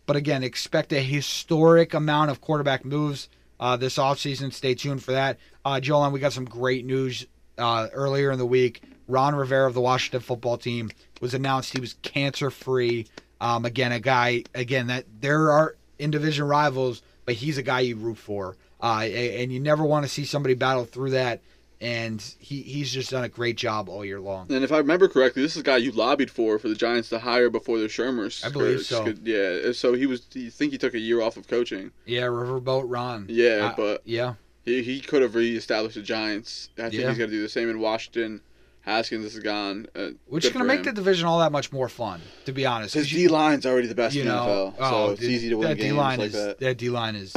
[0.07, 3.29] But again, expect a historic amount of quarterback moves
[3.61, 4.53] uh, this offseason.
[4.53, 5.39] Stay tuned for that.
[5.65, 7.27] Uh, Jolan, we got some great news
[7.59, 8.83] uh, earlier in the week.
[9.09, 10.91] Ron Rivera of the Washington football team
[11.21, 13.07] was announced he was cancer free.
[13.41, 17.81] Um, again, a guy, again, that there are in division rivals, but he's a guy
[17.81, 18.57] you root for.
[18.83, 21.41] Uh, and you never want to see somebody battle through that.
[21.79, 24.51] And he, he's just done a great job all year long.
[24.51, 27.11] And if I remember correctly, this is a guy you lobbied for for the Giants
[27.11, 28.43] to hire before the Shurmurs.
[28.45, 29.13] I believe so.
[29.23, 30.27] yeah, so he was.
[30.33, 31.91] You think he took a year off of coaching?
[32.07, 33.27] Yeah, Riverboat Ron.
[33.29, 34.35] Yeah, Uh, but yeah.
[34.65, 36.71] he, he could have reestablished the Giants.
[36.79, 37.09] I think Yeah.
[37.11, 38.41] he's going to do the same in Washington.
[38.81, 39.87] Haskins is gone.
[39.95, 40.85] Uh, Which is going to make him.
[40.87, 42.95] the division all that much more fun, to be honest.
[42.95, 45.31] his D line's already the best you in the know, NFL, so oh, it's dude,
[45.31, 46.61] easy to win games D-line like is, that.
[46.61, 47.35] That D line is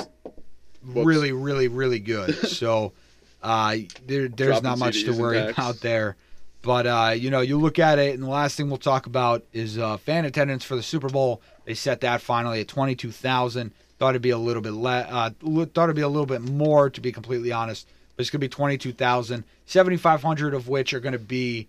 [0.86, 1.06] Whoops.
[1.06, 2.36] really, really, really good.
[2.47, 2.93] so
[3.41, 3.75] uh,
[4.06, 5.58] there, there's Dropping not much to CDs and worry packs.
[5.58, 6.15] about there.
[6.62, 9.43] But uh, you know, you look at it, and the last thing we'll talk about
[9.54, 11.41] is uh, fan attendance for the Super Bowl.
[11.65, 13.71] They set that finally at twenty two thousand.
[13.97, 15.30] Thought it'd be a little bit le- uh,
[15.73, 17.88] thought it'd be a little bit more, to be completely honest.
[18.15, 19.45] But it's gonna be twenty two thousand.
[19.65, 21.67] Seventy five hundred of which are gonna be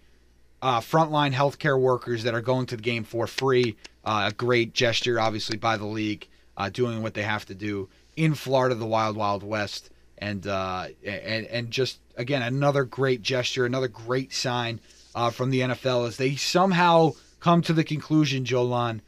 [0.63, 3.77] uh, frontline healthcare workers that are going to the game for free.
[4.05, 7.89] Uh, a great gesture, obviously, by the league, uh, doing what they have to do
[8.17, 13.65] in Florida, the Wild Wild West, and uh, and and just again another great gesture,
[13.65, 14.81] another great sign
[15.15, 19.01] uh, from the NFL as they somehow come to the conclusion, Jolan,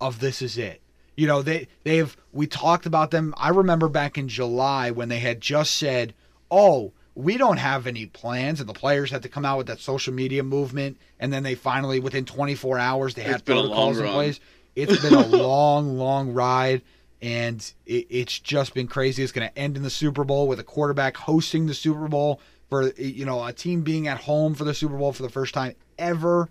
[0.00, 0.80] of this is it.
[1.16, 3.34] You know, they they've we talked about them.
[3.36, 6.14] I remember back in July when they had just said,
[6.50, 9.80] "Oh, we don't have any plans," and the players had to come out with that
[9.80, 13.60] social media movement, and then they finally, within 24 hours, they had It's been a
[13.60, 14.40] long protocols in place.
[14.76, 16.82] It's been a long, long ride,
[17.22, 19.22] and it, it's just been crazy.
[19.22, 22.40] It's going to end in the Super Bowl with a quarterback hosting the Super Bowl
[22.68, 25.54] for you know a team being at home for the Super Bowl for the first
[25.54, 26.48] time ever.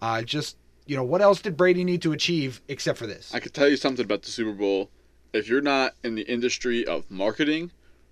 [0.00, 0.56] Uh, just
[0.86, 3.32] you know, what else did Brady need to achieve except for this?
[3.34, 4.90] I could tell you something about the Super Bowl.
[5.32, 7.70] If you're not in the industry of marketing,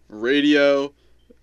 [0.08, 0.92] radio,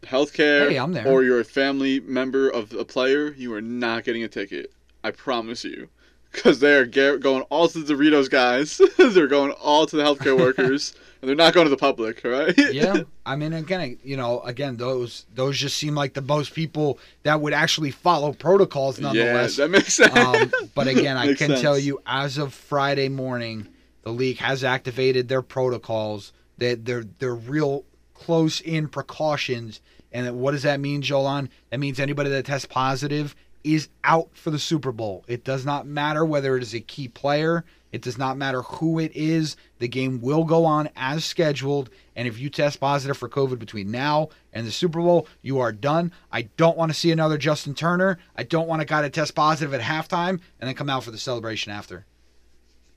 [0.03, 1.07] healthcare, Hey, I'm there.
[1.07, 4.71] or you're a family member of a player, you are not getting a ticket.
[5.03, 5.89] I promise you.
[6.31, 8.79] Because they're going all to the Doritos guys.
[8.97, 10.93] they're going all to the healthcare workers.
[11.21, 12.53] and they're not going to the public, right?
[12.71, 16.99] yeah, I mean, again, you know, again, those those just seem like the most people
[17.23, 19.57] that would actually follow protocols, nonetheless.
[19.57, 20.15] yeah, that makes sense.
[20.15, 23.67] um, but again, I can tell you, as of Friday morning,
[24.03, 26.33] the league has activated their protocols.
[26.59, 29.81] That they're they're real close in precautions.
[30.11, 31.49] And what does that mean, Jolan?
[31.69, 33.35] That means anybody that tests positive
[33.73, 35.23] is out for the Super Bowl.
[35.27, 37.63] It does not matter whether it is a key player.
[37.91, 39.55] It does not matter who it is.
[39.79, 41.89] The game will go on as scheduled.
[42.15, 45.71] And if you test positive for COVID between now and the Super Bowl, you are
[45.71, 46.11] done.
[46.31, 48.19] I don't want to see another Justin Turner.
[48.35, 51.11] I don't want a guy to test positive at halftime and then come out for
[51.11, 52.05] the celebration after.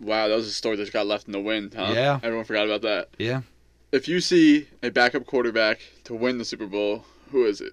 [0.00, 1.92] wow, that was a story that got left in the wind, huh?
[1.94, 2.18] Yeah.
[2.22, 3.08] Everyone forgot about that.
[3.18, 3.42] Yeah.
[3.92, 7.72] If you see a backup quarterback to win the Super Bowl, who is it?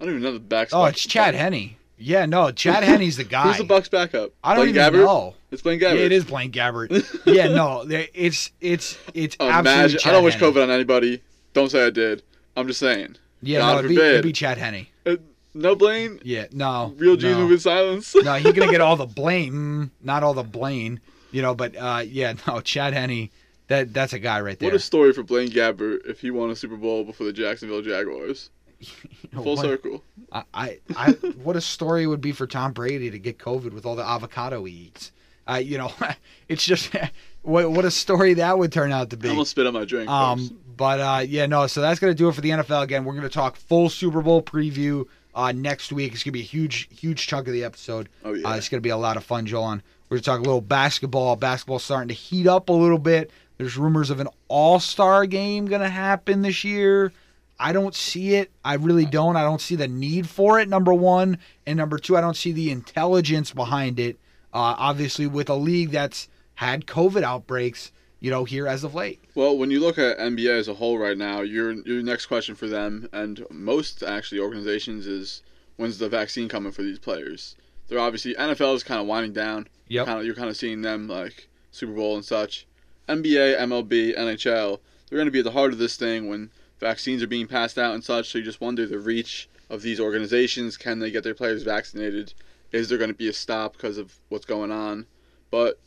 [0.00, 0.72] I don't even know the backs.
[0.74, 1.76] Oh, it's Chad Henne.
[1.98, 3.44] Yeah, no, Chad Henne's the guy.
[3.48, 4.32] Who's the Bucks backup?
[4.44, 5.04] I don't Blaine even Gabbert?
[5.04, 5.34] know.
[5.50, 6.00] It's Blaine Yeah, Gabbert.
[6.00, 7.20] it is Blaine Gabbert.
[7.26, 9.98] yeah, no, it's it's it's absolutely.
[9.98, 10.52] Chad I don't wish Henne.
[10.52, 11.22] COVID on anybody.
[11.54, 12.22] Don't say I did.
[12.56, 13.16] I'm just saying.
[13.42, 14.86] Yeah, God no, it'd be, it'd be Chad Henne.
[15.06, 15.16] Uh,
[15.54, 16.20] no Blaine.
[16.22, 16.94] Yeah, no.
[16.98, 17.46] Real G's no.
[17.50, 18.14] in silence.
[18.14, 21.00] no, he's gonna get all the blame, not all the blame.
[21.32, 23.30] You know, but uh, yeah, no, Chad Henne,
[23.68, 24.68] that that's a guy right there.
[24.68, 27.82] What a story for Blaine Gabbert if he won a Super Bowl before the Jacksonville
[27.82, 28.50] Jaguars.
[29.34, 30.02] Full What- circle.
[30.32, 31.10] I, I, I,
[31.42, 34.04] what a story it would be for Tom Brady to get COVID with all the
[34.04, 35.12] avocado he eats.
[35.48, 35.92] Uh, you know,
[36.48, 36.90] it's just
[37.42, 39.28] what what a story that would turn out to be.
[39.28, 40.08] I almost spit on my drink.
[40.08, 40.50] folks.
[40.50, 41.66] Um, but uh, yeah, no.
[41.68, 42.82] So that's gonna do it for the NFL.
[42.82, 46.12] Again, we're gonna talk full Super Bowl preview uh, next week.
[46.12, 48.08] It's gonna be a huge, huge chunk of the episode.
[48.24, 48.48] oh yeah.
[48.48, 49.80] Uh, it's gonna be a lot of fun, Jolan.
[50.08, 51.36] We're gonna talk a little basketball.
[51.36, 53.30] Basketball's starting to heat up a little bit.
[53.58, 57.12] There's rumors of an All Star game gonna happen this year.
[57.58, 58.50] I don't see it.
[58.64, 59.36] I really don't.
[59.36, 60.68] I don't see the need for it.
[60.68, 64.16] Number one, and number two, I don't see the intelligence behind it.
[64.52, 69.20] Uh, obviously, with a league that's had COVID outbreaks, you know, here as of late.
[69.34, 72.54] Well, when you look at NBA as a whole right now, your your next question
[72.54, 75.42] for them and most actually organizations is
[75.76, 77.56] when's the vaccine coming for these players?
[77.88, 79.68] They're obviously NFL is kind of winding down.
[79.88, 80.06] Yep.
[80.06, 82.66] Kind of you're kind of seeing them like Super Bowl and such.
[83.08, 87.22] NBA, MLB, NHL, they're going to be at the heart of this thing when vaccines
[87.22, 88.30] are being passed out and such.
[88.30, 90.76] So you just wonder the reach of these organizations.
[90.76, 92.32] Can they get their players vaccinated?
[92.72, 95.06] Is there going to be a stop because of what's going on?
[95.50, 95.78] But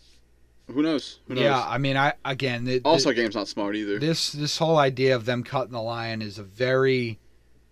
[0.67, 1.19] who knows?
[1.27, 1.43] Who knows?
[1.43, 3.99] Yeah, I mean, I again, the, Also, the- game's not smart either.
[3.99, 7.19] this this whole idea of them cutting the line is a very,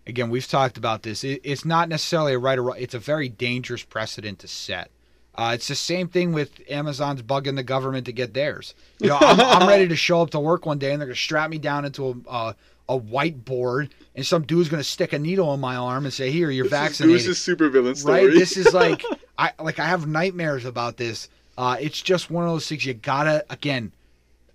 [0.06, 1.24] again, we've talked about this.
[1.24, 2.78] It, it's not necessarily a right or wrong.
[2.80, 4.90] It's a very dangerous precedent to set.
[5.36, 8.74] Uh, it's the same thing with Amazon's bugging the government to get theirs.
[9.00, 11.16] You know, I'm, I'm ready to show up to work one day and they're gonna
[11.16, 12.56] strap me down into a a,
[12.90, 16.50] a whiteboard and some dude's gonna stick a needle in my arm and say, "Here,
[16.50, 18.28] you're This vaccinated." Is Goose's supervillain story.
[18.28, 18.34] right?
[18.34, 19.04] This is like
[19.38, 21.30] I like I have nightmares about this.
[21.58, 23.92] Uh, it's just one of those things you gotta again.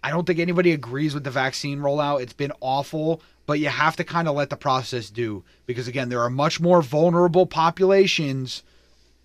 [0.05, 2.23] I don't think anybody agrees with the vaccine rollout.
[2.23, 6.09] It's been awful, but you have to kind of let the process do because again,
[6.09, 8.63] there are much more vulnerable populations.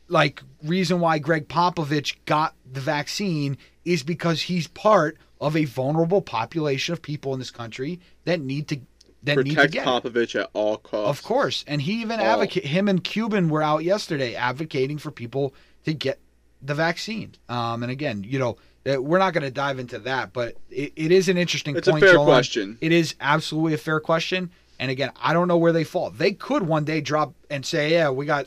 [0.08, 6.22] Like reason why Gregg Popovich got the vaccine is because he's part of a vulnerable
[6.22, 8.80] population of people in this country that need to
[9.28, 9.90] that need to protect get it.
[9.90, 11.20] Popovich at all costs.
[11.20, 15.54] Of course, and he even advocate him and Cuban were out yesterday advocating for people
[15.86, 16.20] to get
[16.62, 17.34] the vaccine.
[17.50, 18.58] Um, and again, you know,
[18.92, 21.88] uh, we're not going to dive into that, but it, it is an interesting It's
[21.88, 22.04] a point.
[22.04, 22.26] fair Joel.
[22.26, 22.78] question.
[22.82, 24.50] It is absolutely a fair question.
[24.80, 26.10] And again, I don't know where they fall.
[26.12, 28.46] They could one day drop and say, "Yeah, we got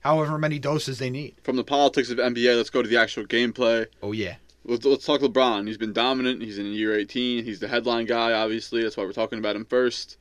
[0.00, 3.24] however many doses they need." From the politics of NBA, let's go to the actual
[3.24, 3.86] gameplay.
[4.02, 4.36] Oh yeah,
[4.66, 5.66] Let's, let's talk LeBron.
[5.66, 6.42] He's been dominant.
[6.42, 7.44] He's in year 18.
[7.44, 8.82] He's the headline guy, obviously.
[8.82, 10.16] That's why we're talking about him first.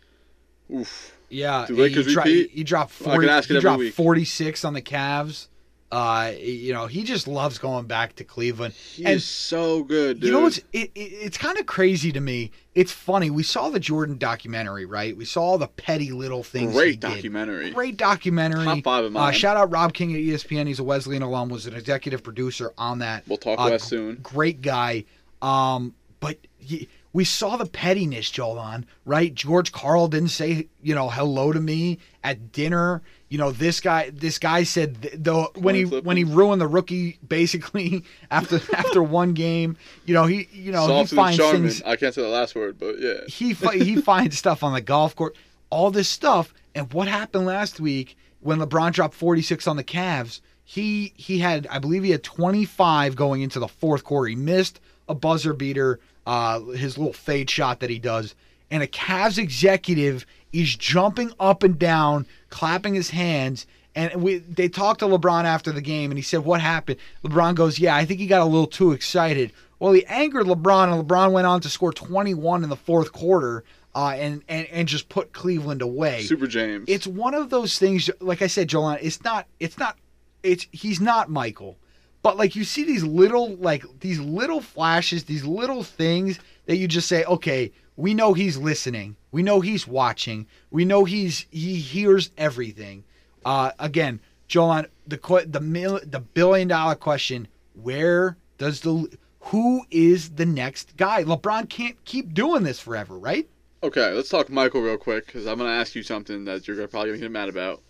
[0.73, 1.15] Oof.
[1.29, 1.65] yeah.
[1.67, 2.51] Do Lakers he, dro- repeat?
[2.51, 3.29] he dropped I can forty.
[3.29, 3.93] ask it he every dropped week.
[3.93, 5.47] forty six on the Cavs.
[5.95, 8.73] Uh, you know, he just loves going back to Cleveland.
[8.73, 10.25] He's And- so good, dude.
[10.27, 12.51] You know what's it, it, it's kind of crazy to me.
[12.73, 13.29] It's funny.
[13.29, 15.15] We saw the Jordan documentary, right?
[15.15, 16.73] We saw all the petty little things.
[16.73, 17.07] Great did.
[17.07, 17.71] documentary.
[17.71, 18.65] Great documentary.
[18.65, 19.33] Top five of Uh, mine.
[19.33, 20.67] shout out Rob King at ESPN.
[20.67, 21.47] He's a Wesleyan alum.
[21.47, 23.23] Was an executive producer on that.
[23.27, 24.19] we'll talk Uh, less soon.
[24.21, 25.05] Great guy.
[25.41, 28.83] Um, but he, we saw the pettiness, Jolan.
[29.05, 29.33] Right?
[29.33, 33.01] George Karl didn't say you know hello to me at dinner.
[33.29, 36.67] You know, this guy this guy said th- though when he when he ruined the
[36.67, 41.61] rookie basically after after one game, you know, he you know, Soft he finds charming.
[41.63, 43.25] things I can't say the last word, but yeah.
[43.27, 45.35] he fi- he finds stuff on the golf court,
[45.69, 46.53] all this stuff.
[46.75, 50.41] And what happened last week when LeBron dropped 46 on the Cavs?
[50.63, 54.27] He he had I believe he had 25 going into the fourth quarter.
[54.27, 58.33] He missed a buzzer beater, uh, his little fade shot that he does,
[58.71, 63.67] and a Cavs executive is jumping up and down, clapping his hands.
[63.95, 67.55] And we, they talked to LeBron after the game, and he said, "What happened?" LeBron
[67.55, 71.05] goes, "Yeah, I think he got a little too excited." Well, he angered LeBron, and
[71.05, 75.09] LeBron went on to score 21 in the fourth quarter, uh, and and and just
[75.09, 76.23] put Cleveland away.
[76.23, 76.85] Super James.
[76.87, 78.09] It's one of those things.
[78.21, 79.47] Like I said, Jolan, it's not.
[79.59, 79.97] It's not.
[80.41, 81.77] It's he's not Michael,
[82.21, 86.87] but like you see these little like these little flashes, these little things that you
[86.87, 91.75] just say, okay, we know he's listening, we know he's watching, we know he's he
[91.75, 93.03] hears everything.
[93.43, 100.31] Uh, again, Jolan, the the mil- the billion dollar question: Where does the who is
[100.31, 101.23] the next guy?
[101.23, 103.47] LeBron can't keep doing this forever, right?
[103.83, 107.11] Okay, let's talk Michael real quick because I'm gonna ask you something that you're probably
[107.11, 107.81] gonna get mad about.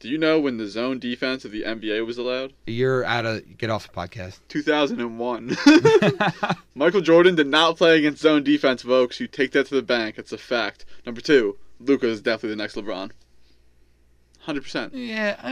[0.00, 2.52] Do you know when the zone defense of the NBA was allowed?
[2.66, 4.38] You're out of get off the podcast.
[4.48, 5.56] 2001.
[6.76, 9.18] Michael Jordan did not play against zone defense, folks.
[9.18, 10.16] You take that to the bank.
[10.16, 10.84] It's a fact.
[11.04, 13.10] Number two, Luka is definitely the next LeBron.
[14.46, 14.90] 100%.
[14.94, 15.36] Yeah.
[15.42, 15.48] uh,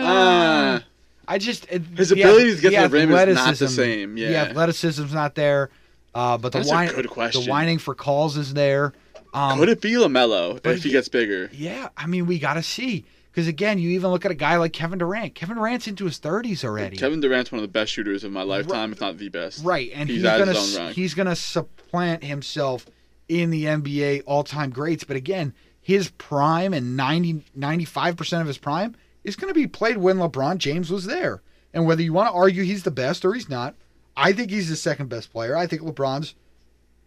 [0.81, 0.85] Ah.
[1.29, 3.69] I just it- His the ability to get to the the rim is not the
[3.69, 4.43] same, The yeah.
[4.45, 5.71] athleticism's not there.
[6.15, 8.93] Uh, but the That's whine, the whining for calls is there.
[9.35, 11.51] Um, Could it be LaMelo if he he- gets bigger?
[11.53, 13.05] yeah, I mean we got to see
[13.37, 15.35] because again, you even look at a guy like Kevin Durant.
[15.35, 16.97] Kevin Durant's into his thirties already.
[16.97, 19.63] Kevin Durant's one of the best shooters of my lifetime, if not the best.
[19.63, 20.95] Right, and He's he's, gonna his own s- rank.
[20.97, 22.87] he's gonna supplant himself
[23.29, 25.05] in the NBA all-time greats.
[25.05, 30.17] But again, his prime and 95 percent of his prime is gonna be played when
[30.17, 31.43] LeBron James was there.
[31.75, 33.75] And whether you want to argue he's the best or he's not,
[34.17, 35.55] I think he's the second best player.
[35.55, 36.35] I think LeBron's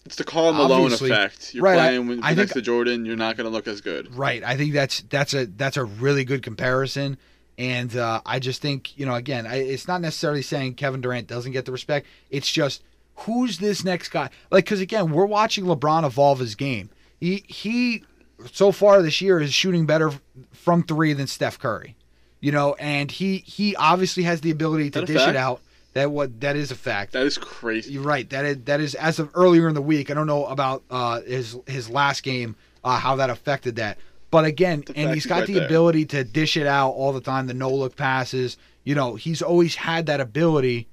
[0.10, 1.12] It's the Karl Malone Obviously.
[1.12, 1.54] effect.
[1.54, 3.68] You're Right, I- playing with, I next think- to Jordan, you're not going to look
[3.68, 4.16] as good.
[4.16, 4.44] right.
[4.44, 7.18] I think that's that's a that's a really good comparison.
[7.60, 11.28] And uh, I just think you know again, I, it's not necessarily saying Kevin Durant
[11.28, 12.08] doesn't get the respect.
[12.32, 12.82] It's just
[13.18, 14.30] who's this next guy?
[14.50, 16.90] Like because again, we're watching LeBron evolve his game.
[17.20, 18.04] He he
[18.52, 20.12] so far this year is shooting better
[20.54, 21.96] from three than Steph Curry.
[22.40, 25.60] You know, and he he obviously has the ability to dish it out.
[25.94, 27.14] That what that is a fact.
[27.14, 27.94] That is crazy.
[27.94, 28.30] You're right.
[28.30, 30.12] That is that is as of earlier in the week.
[30.12, 33.98] I don't know about uh, his his last game, uh, how that affected that.
[34.32, 35.66] But again, The and he's got right the there.
[35.66, 37.48] ability to dish it out all the time.
[37.48, 38.58] The no look passes.
[38.84, 40.88] You know, he's always had that ability.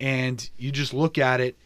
[0.00, 1.56] And you just look at it,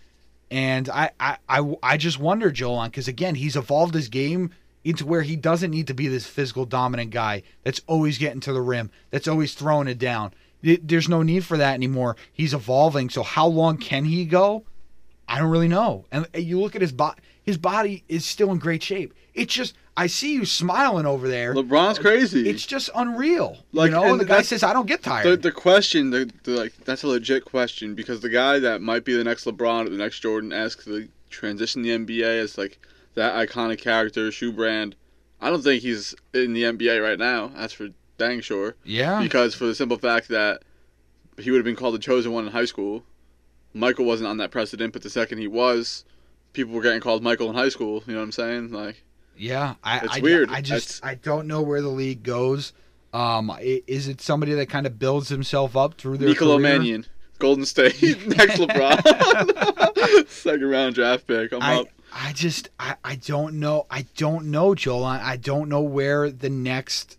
[0.50, 4.50] and I I I, I just wonder, Joel, because again, he's evolved his game
[4.84, 8.52] into where he doesn't need to be this physical dominant guy that's always getting to
[8.52, 10.32] the rim, that's always throwing it down.
[10.62, 12.16] There's no need for that anymore.
[12.32, 13.10] He's evolving.
[13.10, 14.64] So how long can he go?
[15.28, 16.06] I don't really know.
[16.10, 19.14] And you look at his body; his body is still in great shape.
[19.34, 21.54] It's just I see you smiling over there.
[21.54, 22.48] LeBron's crazy.
[22.48, 23.58] It's just unreal.
[23.72, 26.30] Like, you know, and the guy says, "I don't get tired." the, the question, the,
[26.44, 29.86] the, like that's a legit question because the guy that might be the next LeBron
[29.86, 32.78] or the next Jordan esque to transition the NBA as like
[33.14, 34.94] that iconic character, shoe brand.
[35.40, 37.48] I don't think he's in the NBA right now.
[37.48, 37.88] That's for
[38.18, 38.74] dang sure.
[38.84, 40.62] yeah, Because for the simple fact that
[41.38, 43.04] he would have been called the chosen one in high school.
[43.74, 46.04] Michael wasn't on that precedent, but the second he was,
[46.52, 48.02] people were getting called Michael in high school.
[48.06, 48.72] You know what I'm saying?
[48.72, 49.04] Like
[49.36, 49.74] yeah.
[49.84, 50.50] I, It's I, weird.
[50.50, 52.72] I just That's- I don't know where the league goes.
[53.12, 56.78] Um, is it somebody that kind of builds himself up through their Niccolo career?
[56.78, 57.06] Mannion,
[57.38, 61.52] Golden State, next LeBron, second round draft pick.
[61.52, 61.86] I'm I, up.
[62.12, 66.48] I just I, I don't know I don't know Joel I don't know where the
[66.50, 67.17] next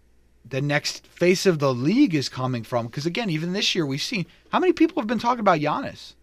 [0.50, 2.88] the next face of the league is coming from.
[2.88, 6.14] Because again even this year we've seen how many people have been talking about Giannis?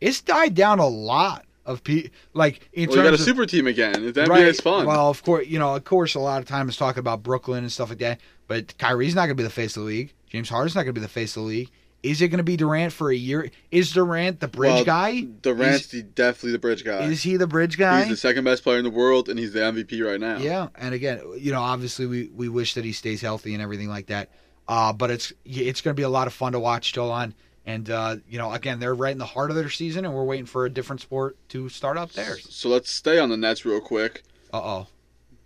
[0.00, 3.36] It's died down a lot of people like in Well, you terms got a of
[3.36, 4.04] super team again.
[4.04, 4.46] The NBA right.
[4.46, 4.86] is fun.
[4.86, 7.64] well of course you know of course a lot of time is talking about Brooklyn
[7.64, 10.12] and stuff like that but Kyrie's not going to be the face of the league.
[10.28, 11.70] James Harden's not going to be the face of the league
[12.10, 15.20] is it going to be Durant for a year is Durant the bridge Well, guy
[15.20, 17.04] Durant's the, definitely the bridge guy.
[17.04, 19.52] is he the bridge guy He's the second best player in the world, and he's
[19.52, 20.38] the MVP right now.
[20.38, 23.88] Yeah, and again, you know, obviously we, we wish that he stays healthy and everything
[23.88, 24.30] like that.
[24.68, 27.34] Uh, but it's it's going to be a lot of fun to watch Dolan.
[27.64, 30.24] And uh, you know, again, they're right in the heart of their season, and we're
[30.24, 32.46] waiting for a different sport to start up theirs.
[32.50, 34.22] So let's stay on the Nets real quick.
[34.52, 34.84] Uh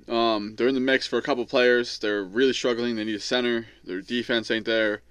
[0.08, 0.14] oh.
[0.14, 1.98] Um, they're in the mix for a couple players.
[1.98, 2.96] They're really struggling.
[2.96, 3.66] They need a center.
[3.84, 5.02] Their defense ain't there.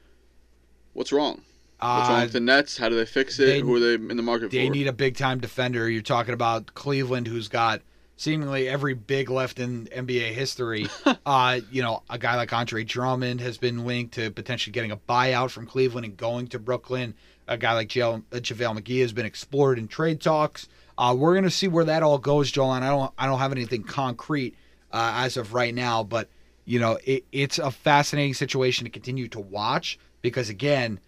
[0.99, 1.43] What's wrong?
[1.79, 2.77] What's wrong Uh, with the Nets?
[2.77, 3.45] How do they fix it?
[3.45, 4.63] they- Who are they in the market they for?
[4.63, 5.89] They need a big time defender.
[5.89, 7.81] You're talking about Cleveland, who's got
[8.17, 10.87] seemingly every big left in NBA history.
[11.25, 14.97] uh, you know, a guy like Andre Drummond has been linked to potentially getting a
[14.97, 17.13] buyout from Cleveland and going to Brooklyn.
[17.47, 20.67] A guy like uh, JaVale McGee has been explored in trade talks.
[20.97, 22.73] Uh, we're gonna see where that all goes, Joel.
[22.73, 24.53] And I don't, I don't have anything concrete
[24.91, 26.27] uh, as of right now, but
[26.65, 30.99] you know, it, it's a fascinating situation to continue to watch because again,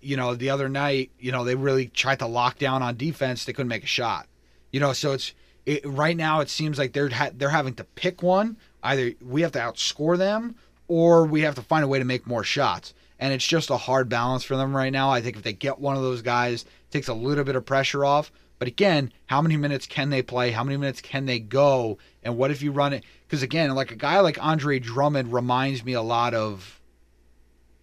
[0.00, 3.44] you know, the other night, you know, they really tried to lock down on defense.
[3.44, 4.26] They couldn't make a shot.
[4.70, 5.32] You know, so it's
[5.64, 6.40] it, right now.
[6.40, 8.56] It seems like they're ha- they're having to pick one.
[8.82, 10.56] Either we have to outscore them,
[10.88, 12.94] or we have to find a way to make more shots.
[13.18, 15.10] And it's just a hard balance for them right now.
[15.10, 17.64] I think if they get one of those guys, it takes a little bit of
[17.64, 18.30] pressure off.
[18.58, 20.50] But again, how many minutes can they play?
[20.50, 21.98] How many minutes can they go?
[22.22, 23.04] And what if you run it?
[23.26, 26.80] Because again, like a guy like Andre Drummond reminds me a lot of,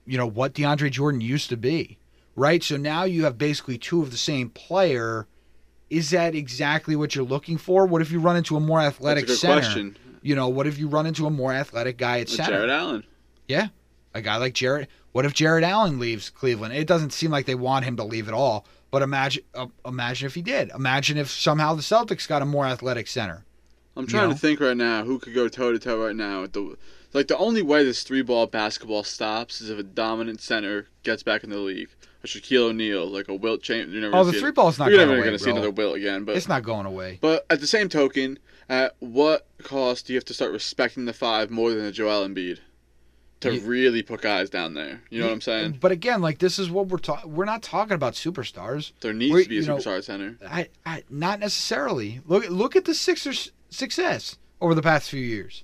[0.06, 1.98] you know, what DeAndre Jordan used to be,
[2.36, 2.64] right?
[2.64, 5.28] So now you have basically two of the same player.
[5.90, 7.86] Is that exactly what you're looking for?
[7.86, 9.62] What if you run into a more athletic That's center?
[9.62, 9.98] question.
[10.22, 12.52] You know, what if you run into a more athletic guy at With center?
[12.52, 13.04] Jarrett Allen.
[13.48, 13.68] Yeah,
[14.14, 14.90] a guy like Jarrett.
[15.12, 16.74] What if Jarrett Allen leaves Cleveland?
[16.74, 18.66] It doesn't seem like they want him to leave at all.
[18.90, 20.70] But imagine, uh, imagine if he did.
[20.72, 23.44] Imagine if somehow the Celtics got a more athletic center.
[23.96, 24.34] I'm trying know?
[24.34, 26.42] to think right now who could go toe to toe right now.
[26.42, 26.76] with The
[27.14, 31.22] like the only way this three ball basketball stops is if a dominant center gets
[31.24, 31.90] back in the league.
[32.24, 33.92] A Shaquille O'Neal, like a Wilt Chamberlain.
[33.92, 34.40] You're never Oh, the it.
[34.40, 36.24] three ball's not You're never gonna see another Wilt again.
[36.24, 37.20] But It's not going away.
[37.22, 38.40] but at the same token,
[38.70, 42.26] at what cost do you have to start respecting the five more than a Joel
[42.28, 42.60] Embiid
[43.42, 45.02] to You- really put guys down there?
[45.10, 45.80] You know what I'm saying?
[45.82, 47.36] But again, like this is what we're talking.
[47.36, 48.94] We're not talking about superstars.
[49.02, 50.38] There needs We're- to be a you know, superstar center.
[50.48, 52.22] I, I, not necessarily.
[52.26, 55.64] Look, look at the Sixers' success over the past few years.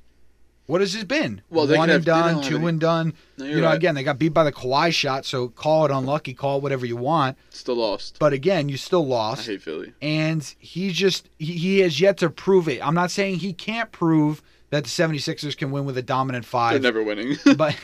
[0.66, 1.42] What has it been?
[1.50, 3.16] Well, they one and done, two and done.
[3.40, 3.76] No, You know, right.
[3.76, 6.86] again, they got beat by the Kawhi shot, so call it unlucky, call it whatever
[6.86, 7.40] you want.
[7.50, 8.18] Still lost.
[8.20, 9.50] But again, you still lost.
[9.50, 9.94] I hate Philly.
[10.00, 12.86] and he just he, he has yet to prove it.
[12.86, 16.50] I'm not saying he can't prove that the 76ers can win with a dominant They're
[16.52, 17.38] five, never winning.
[17.58, 17.76] but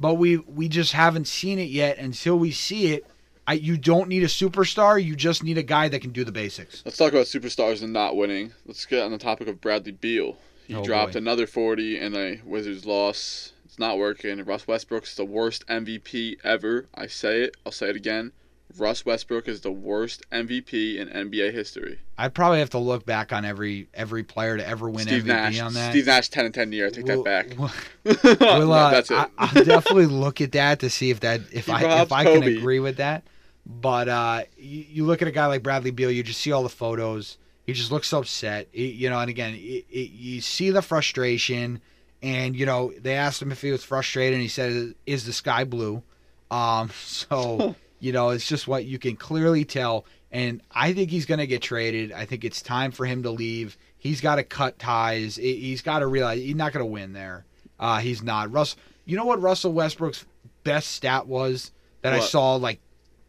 [0.00, 1.98] but we we just haven't seen it yet.
[1.98, 3.06] Until we see it,
[3.46, 5.02] I, you don't need a superstar.
[5.02, 6.82] You just need a guy that can do the basics.
[6.84, 8.52] Let's talk about superstars and not winning.
[8.66, 10.36] Let's get on the topic of Bradley Beal.
[10.66, 11.18] He Oh, dropped boy.
[11.18, 13.52] another 40 in a Wizards loss.
[13.64, 14.44] It's not working.
[14.44, 16.86] Russ Westbrook's the worst MVP ever.
[16.94, 17.56] I say it.
[17.66, 18.30] I'll say it again.
[18.78, 21.98] Russ Westbrook is the worst MVP in NBA history.
[22.16, 25.26] I'd probably have to look back on every every player to ever win Steve MVP
[25.26, 25.60] Nash.
[25.60, 25.90] on that.
[25.90, 26.86] Steve Nash 10 and 10 year.
[26.86, 27.58] I take We'll- that back.
[27.58, 29.14] we'll- Well, uh, that's it.
[29.16, 32.24] I, I'll definitely look at that to see if that if He I if I
[32.24, 32.56] can Kobe.
[32.56, 33.24] agree with that.
[33.64, 36.62] But uh, you, you look at a guy like Bradley Beal, you just see all
[36.62, 37.38] the photos.
[37.66, 39.18] He just looks so upset, He- you know.
[39.20, 41.80] And again, it, it, you see the frustration,
[42.22, 45.32] and you know they asked him if he was frustrated, and he said, "Is the
[45.32, 46.02] sky blue?"
[46.50, 50.04] Um, so you know it's just what you can clearly tell.
[50.32, 52.10] And I think he's going to get traded.
[52.10, 53.76] I think it's time for him to leave.
[53.98, 55.36] He's got to cut ties.
[55.36, 57.44] He- He's got to realize he's not going to win there.
[57.78, 58.50] Uh, he's not.
[58.50, 60.24] Russ, you know what Russell Westbrook's
[60.64, 62.80] best stat was that I saw like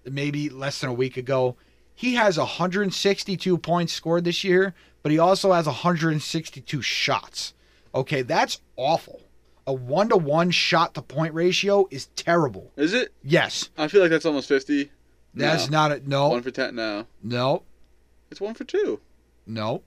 [0.06, 1.56] maybe less than a week ago?
[1.96, 4.74] He has 162 points scored this year,
[5.04, 7.54] but he also has 162 shots.
[7.94, 9.22] Okay, that's awful.
[9.68, 12.72] A one to one shot to point ratio is terrible.
[12.76, 13.14] Is it?
[13.24, 14.92] Yes, I feel like that's almost 50.
[15.34, 15.78] that's No.
[15.78, 16.08] not it.
[16.08, 17.08] no, One for 10 now.
[17.22, 17.64] no,
[18.32, 19.00] It's one for two.
[19.46, 19.84] no,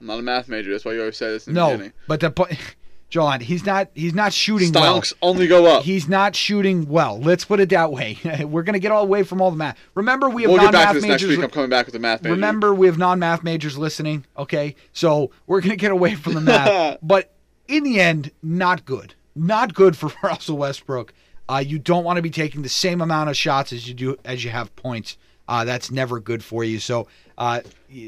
[0.00, 0.70] I'm not a math major.
[0.72, 1.70] That's why you always say this in the no.
[1.72, 1.92] beginning.
[2.06, 2.52] But the point,
[3.10, 5.00] John, he's not he's not shooting well.
[5.00, 5.82] Stonks only go up.
[5.82, 7.18] He's not shooting well.
[7.18, 8.18] Let's put it that way.
[8.44, 9.78] We're gonna get all away from all the math.
[9.94, 11.36] Remember, we have we'll non-math to this next majors.
[11.38, 11.44] week.
[11.44, 12.34] I'm coming back with the math major.
[12.34, 14.26] Remember, we have non-math majors listening.
[14.36, 16.98] Okay, so we're gonna get away from the math.
[17.02, 17.32] but
[17.66, 19.14] in the end, not good.
[19.34, 21.14] Not good for Russell Westbrook.
[21.48, 24.16] Uh, you don't want to be taking the same amount of shots as you do
[24.24, 25.16] as you have points.
[25.48, 26.78] Uh, that's never good for you.
[26.78, 27.08] So,
[27.38, 27.60] uh,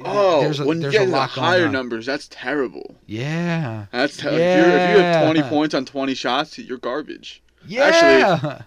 [0.05, 2.97] Oh, there's a, when you there's get a into the higher numbers, that's terrible.
[3.07, 3.87] Yeah.
[3.93, 7.43] That's te- if, you're, if you have 20 points on 20 shots, you're garbage.
[7.67, 8.63] Yeah.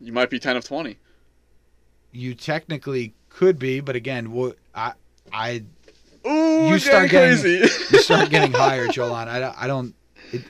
[0.00, 0.98] You might be 10 of 20.
[2.12, 4.92] you technically could be, but again, what I
[5.32, 5.62] I
[6.26, 7.66] Ooh, You start getting you
[7.98, 9.28] start getting higher, Jolan.
[9.28, 9.94] I, don't- I don't.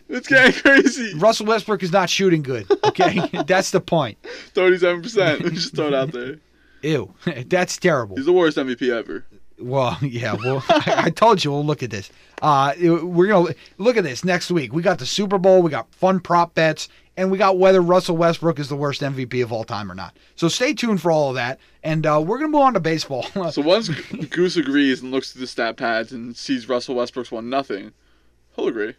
[0.09, 1.14] it's getting crazy.
[1.18, 2.66] Russell Westbrook is not shooting good.
[2.84, 4.18] Okay, that's the point.
[4.55, 5.40] 37%.
[5.55, 6.38] Just throw it out there.
[6.82, 7.14] Ew,
[7.46, 8.16] that's terrible.
[8.16, 9.24] He's the worst MVP ever.
[9.62, 10.34] Well, yeah.
[10.34, 11.50] Well, I, I told you.
[11.52, 12.10] We'll look at this.
[12.40, 14.72] Uh, we're gonna look at this next week.
[14.72, 15.62] We got the Super Bowl.
[15.62, 19.42] We got fun prop bets, and we got whether Russell Westbrook is the worst MVP
[19.42, 20.16] of all time or not.
[20.34, 21.60] So stay tuned for all of that.
[21.84, 23.26] And uh, we're gonna move on to baseball.
[23.52, 27.48] So once Goose agrees and looks through the stat pads and sees Russell Westbrook's won
[27.48, 27.92] nothing,
[28.56, 28.94] he'll agree.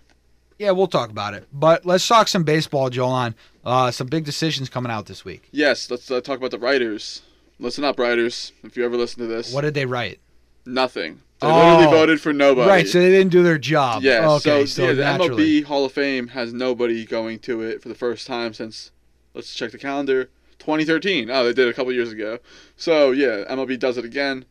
[0.60, 1.46] yeah, we'll talk about it.
[1.52, 3.34] But let's talk some baseball, Jolan.
[3.66, 5.48] Uh, some big decisions coming out this week.
[5.52, 7.22] Yes, let's uh, talk about the writers.
[7.60, 8.52] Listen up, writers.
[8.64, 10.20] If you ever listen to this, What did they write?
[10.66, 11.22] Nothing.
[11.42, 11.76] They Oh.
[11.76, 12.70] literally voted for nobody.
[12.70, 14.02] Right, so they didn't do their job.
[14.02, 15.44] yeah, Okay, so, so, yeah, the naturally.
[15.62, 18.92] MLB Hall of Fame has nobody going to it for the first time since
[19.34, 20.30] let's check the calendar.
[20.60, 21.30] 2013.
[21.30, 22.40] Oh, they did it a couple years ago.
[22.78, 24.46] So yeah, MLB does it again.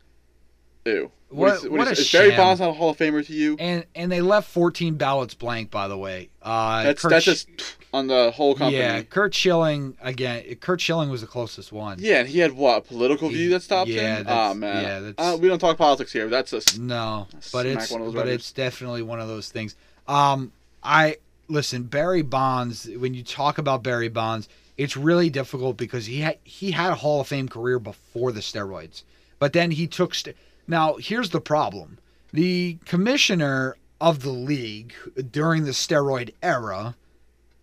[0.84, 1.10] Ew.
[1.30, 2.36] What- is, what is, a is Barry.
[2.36, 3.56] Bonds not a Hall of Famer to you?
[3.58, 6.28] And and they left 14 ballots blank, by the way.
[6.42, 7.48] Uh, That's Curt that's just
[7.92, 8.78] on the whole company.
[8.78, 9.02] yeah.
[9.02, 10.42] Curt Schilling again.
[10.60, 11.98] Curt Schilling was the closest one.
[12.00, 14.24] Yeah, and he had what a political view that stopped Yeah, him.
[14.24, 16.28] that's- Oh man, yeah, that's- uh, we don't talk politics here.
[16.28, 18.34] That's a No, Smack but it's one of those but writers.
[18.36, 19.76] it's definitely one of those things.
[20.08, 21.16] Um, I
[21.48, 22.88] listen Barry Bonds.
[22.96, 26.96] When you talk about Barry Bonds, it's really difficult because he had he had a
[26.96, 29.02] Hall of Fame career before the steroids,
[29.38, 30.14] but then he took.
[30.14, 30.34] St-
[30.66, 31.98] now here's the problem:
[32.32, 34.94] the commissioner of the league
[35.30, 36.94] during the steroid era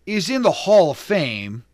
[0.06, 1.64] is in the Hall of Fame,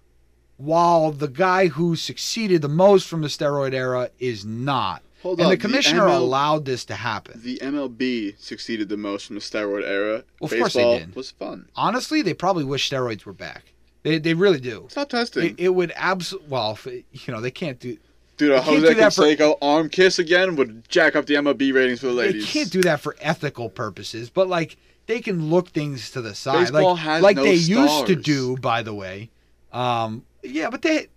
[0.57, 5.03] while the guy who succeeded the most from the steroid era is not.
[5.23, 5.51] hold And on.
[5.51, 7.41] the commissioner ML allowed this to happen.
[7.43, 10.25] The MLB succeeded the most from the steroid era.
[10.41, 11.15] Well, Of course they did.
[11.15, 11.69] was fun.
[11.77, 13.73] Honestly, they probably wish steroids were back.
[14.03, 14.87] They, they really do.
[14.89, 15.51] Stop testing.
[15.51, 17.97] It, it would absolutely well, if it- you know, they can't do
[18.37, 22.01] Dude, a Jose that for- Canseco arm kiss again would jack up the MLB ratings
[22.01, 22.47] for the ladies.
[22.47, 24.77] they can't do that for ethical purposes, but like
[25.07, 28.17] they can look things to the side, Baseball like has like no they used to
[28.17, 28.57] do.
[28.57, 29.31] By the way,
[29.73, 31.09] um, yeah, but they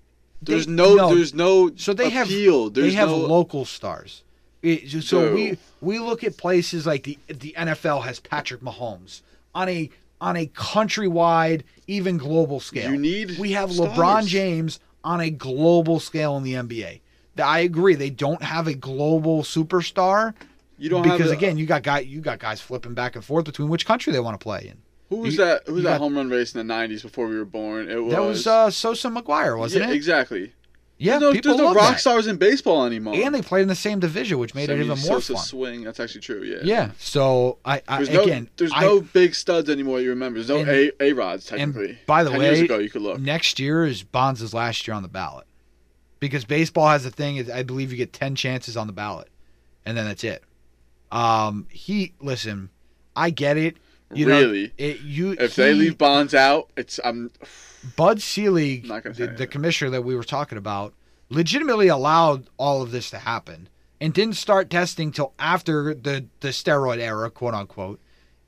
[0.42, 2.70] There's they- no, there's no so they have appeal.
[2.70, 4.24] There's they have no, local stars.
[4.62, 9.22] It- so we we look at places like the the NFL has Patrick Mahomes
[9.56, 9.90] on a
[10.22, 12.92] on a countrywide, even global scale.
[12.92, 13.92] You need we have stars.
[13.92, 17.00] LeBron James on a global scale in the NBA.
[17.42, 17.96] I agree.
[17.96, 20.34] They don't have a global superstar
[20.80, 23.46] You don't because a- again, you got guy you got guys flipping back and forth
[23.46, 24.78] between which country they want to play in.
[25.10, 25.64] who was you- that?
[25.68, 27.90] Who was that got- home run race in the '90s before we were born?
[27.90, 29.96] It was That was uh, Sosa McGwire, wasn't yeah, it?
[29.96, 30.54] Exactly.
[31.02, 32.00] Yeah, there's no, people there's no love rock that.
[32.02, 33.14] stars in baseball anymore.
[33.16, 35.44] And they played in the same division, which made it even more Sosa fun.
[35.46, 35.84] swing.
[35.86, 36.44] That's actually true.
[36.44, 36.58] Yeah.
[36.62, 36.92] Yeah.
[37.00, 40.02] So I, I There's no, again, there's I- no big studs anymore.
[40.02, 40.40] You remember?
[40.44, 41.98] There's no And- A Rods and technically.
[42.06, 43.18] by the Ten way, years ago you could look.
[43.18, 45.48] next year is Bonds' last year on the ballot
[46.20, 47.50] because baseball has a thing.
[47.50, 49.30] I believe you get ten chances on the ballot,
[49.86, 50.44] and then that's it.
[51.12, 52.70] Um, he listen,
[53.16, 53.78] I get it.
[54.14, 54.64] You Really?
[54.64, 57.32] know, it, you If they leave Bonds out, it's I'm
[57.96, 60.94] Bud Selig, the, the commissioner that we were talking about,
[61.30, 63.70] legitimately allowed all of this to happen
[64.02, 68.00] and didn't start testing till after the the steroid era, quote unquote.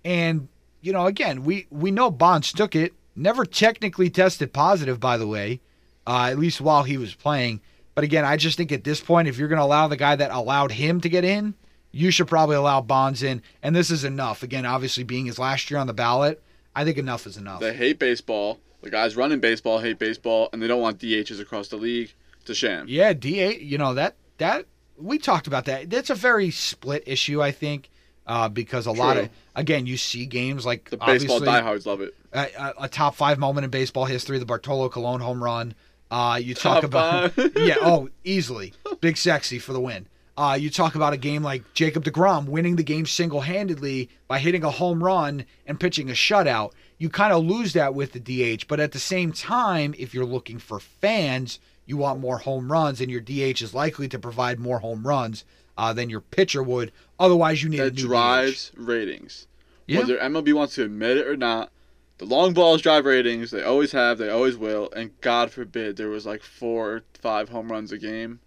[0.04, 0.48] And
[0.82, 5.28] you know, again, we we know Bonds took it, never technically tested positive, by the
[5.28, 5.62] way,
[6.08, 7.62] uh, at least while he was playing.
[7.94, 10.16] But again, I just think at this point, if you're going to allow the guy
[10.16, 11.54] that allowed him to get in,
[11.92, 13.42] you should probably allow Bonds in.
[13.62, 14.44] And this is enough.
[14.44, 16.42] Again, obviously being his last year on the ballot,
[16.76, 17.60] I think enough is enough.
[17.60, 18.60] they hate baseball.
[18.82, 22.14] The guys running baseball hate baseball, and they don't want DHs across the league.
[22.42, 22.88] It's a sham.
[22.90, 23.60] Yeah, DA.
[23.60, 24.66] You know that that
[24.98, 25.90] we talked about that.
[25.90, 27.90] That's a very split issue, I think,
[28.26, 32.16] uh, because a lot of again, you see games like The baseball diehards love it.
[32.34, 35.76] a, a, a top five moment in baseball history, the Bartolo Colon home run.
[36.10, 40.08] Uh, you talk Top about yeah, oh, easily big sexy for the win.
[40.38, 44.40] Uh, you talk about a game like Jacob deGrom winning the game single handedly by
[44.40, 46.72] hitting a home run and pitching a shutout.
[46.98, 48.20] You kind of lose that with the
[48.58, 52.72] DH, but at the same time, if you're looking for fans, you want more home
[52.72, 55.44] runs, and your DH is likely to provide more home runs
[55.78, 56.92] uh, than your pitcher would.
[57.20, 58.08] Otherwise, you need a That new DH.
[58.08, 59.48] drives ratings.
[59.88, 60.00] Yeah.
[60.00, 61.72] Whether MLB wants to admit it or not,
[62.20, 63.52] the long balls drive ratings.
[63.52, 64.18] They always have.
[64.20, 64.90] They always will.
[64.96, 68.40] And God forbid there was like four or five home runs a game.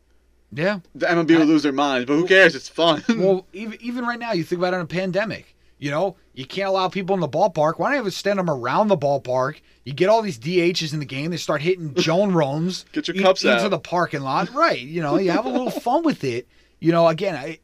[0.55, 0.81] Yeah.
[0.95, 2.07] The MLB I- would lose their minds.
[2.07, 2.55] But who cares?
[2.55, 3.03] It's fun.
[3.09, 5.55] well, even even right now, you think about it in a pandemic.
[5.79, 7.79] You know, you can't allow people in the ballpark.
[7.79, 9.57] Why don't you have stand them around the ballpark?
[9.85, 11.31] You get all these DHs in the game.
[11.31, 12.87] They start hitting Joan Rones.
[12.93, 14.51] Get your in- cups into the parking lot.
[14.55, 14.79] Right.
[14.81, 16.47] You know, you have a little fun with it.
[16.81, 17.59] You know, again, I,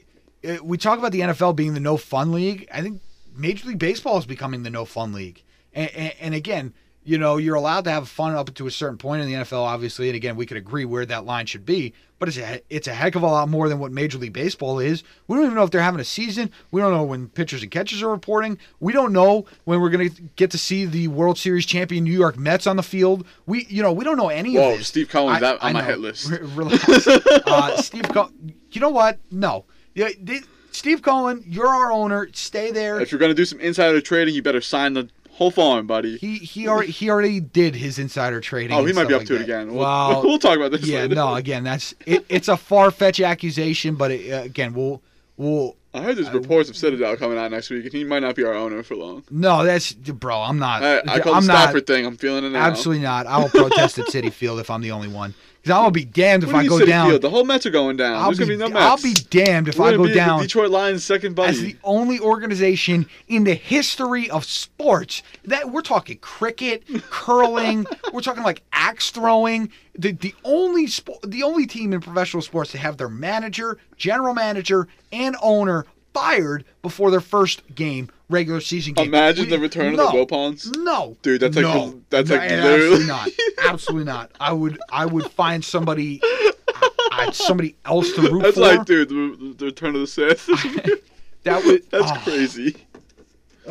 [0.47, 2.69] uh, we talk about the NFL being the no fun league.
[2.75, 3.01] I think
[3.35, 5.43] Major League Baseball is becoming the no fun league.
[5.73, 8.99] And, and, and again, you know, you're allowed to have fun up to a certain
[8.99, 10.09] point in the NFL, obviously.
[10.09, 11.95] And again, we could agree where that line should be.
[12.19, 14.79] But it's a it's a heck of a lot more than what Major League Baseball
[14.79, 15.03] is.
[15.27, 16.51] We don't even know if they're having a season.
[16.71, 18.59] We don't know when pitchers and catchers are reporting.
[18.79, 22.13] We don't know when we're going to get to see the World Series champion New
[22.13, 23.27] York Mets on the field.
[23.47, 24.81] We you know we don't know any Whoa, of this.
[24.81, 25.87] Whoa, Steve Cohen's I- that on I my know.
[25.87, 26.29] hit list.
[26.31, 27.07] Re- relax.
[27.09, 28.05] uh, Steve.
[28.73, 29.19] You know what?
[29.31, 29.65] No.
[29.95, 30.41] Yeah, they-
[30.73, 32.29] Steve Cohen, you're our owner.
[32.33, 33.01] Stay there.
[33.01, 35.09] If you're gonna do some insider trading, you better sign the
[35.41, 36.19] whole farm, buddy.
[36.19, 38.77] He he already he already did his insider trading.
[38.77, 39.69] oh, he might be up to like it again.
[39.73, 41.15] We'll, Well, we'll talk about this yeah, later.
[41.15, 41.35] no.
[41.35, 45.01] Again, that's it, it's a far fetched accusation, but it, uh, again, we'll
[45.39, 48.21] we'll I heard there's I- reports of Citadel coming out next week, and he might
[48.21, 49.25] not be our owner for long.
[49.31, 49.65] no.
[49.65, 50.41] That's bro.
[50.43, 50.83] I'm not.
[50.85, 51.63] I, I call I'm the not.
[51.63, 52.05] Stafford thing.
[52.07, 52.65] I'm feeling it now.
[52.67, 53.27] Absolutely not.
[53.27, 55.35] I will protest at Citi Field if I'm the only one.
[55.63, 57.09] Because gonna be damned if I go down.
[57.11, 57.23] Field?
[57.23, 58.17] The whole Mets are going down.
[58.17, 60.15] I'll There's be, gonna be no I'll be damned if We're I go be the
[60.15, 61.51] down Detroit Lions' second buddy.
[61.51, 68.23] as the only organization in the history of sports that we're talking cricket, curling, we're
[68.23, 69.71] talking like axe throwing.
[69.99, 74.33] The the only spo- the only team in professional sports to have their manager, general
[74.33, 79.07] manager, and owner fired before their first game, regular season game.
[79.09, 80.77] Imagine We- the return no, of the Wilpons.
[80.77, 83.31] No, Dude, that's like no, the- that's like No, literally- absolutely not.
[83.69, 84.31] Absolutely not.
[84.41, 86.21] I would I would find somebody
[87.13, 88.61] uh, somebody else to root That's for.
[88.63, 90.47] like, dude, the, the return of the Sith.
[91.45, 92.77] that would That's oh, crazy.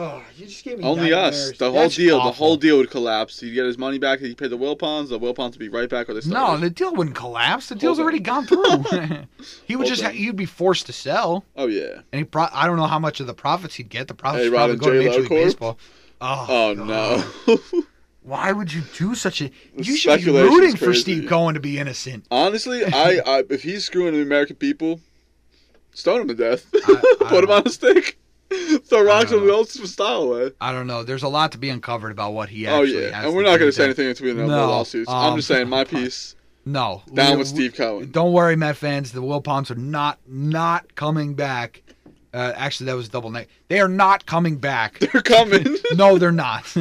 [0.01, 1.33] Oh, you just gave me Only us.
[1.35, 1.57] nightmares.
[1.57, 2.23] The whole That's deal.
[2.23, 3.39] The whole deal would collapse.
[3.41, 4.19] He'd get his money back.
[4.19, 5.09] He'd pay the Wilpons.
[5.09, 7.67] The Wilpons would be right back where they No, the deal wouldn't collapse.
[7.67, 8.83] The deal's already gone through.
[9.65, 11.99] he would Whole just ha- he'd be forced to sell, oh yeah.
[12.13, 14.07] and he pro- I don't know how much of the profits he'd get.
[14.07, 15.29] The profits Hey, would probably go to Major League?
[15.29, 15.77] Baseball.
[16.21, 16.87] Oh, Oh God.
[16.87, 17.83] no.
[18.21, 19.45] Why would you do such a?
[19.75, 20.99] You should be speculation's rooting for crazy.
[21.01, 22.25] Steve Cohen to be innocent.
[22.29, 24.99] Honestly, I, I if he's screwing the American people,
[25.93, 26.67] stone him to death.
[26.73, 28.18] I- I Put him don't on a stick.
[28.85, 30.51] Throw rocks the old style away.
[30.59, 31.03] I don't know.
[31.03, 33.59] There's a lot to be uncovered about what he Oh yeah, has and we're not
[33.59, 35.09] going to say anything until we know No, the lawsuits.
[35.09, 36.35] I'm um, just saying my piece.
[36.65, 38.11] No, Down we- with Steve Cohen.
[38.11, 39.11] Don't worry, Met fans.
[39.11, 41.81] The Wilpons are not not coming back.
[42.31, 43.47] Uh, actually, that was double neck.
[43.69, 44.99] They are not coming back.
[44.99, 45.77] They're coming.
[45.95, 46.75] no, they're not.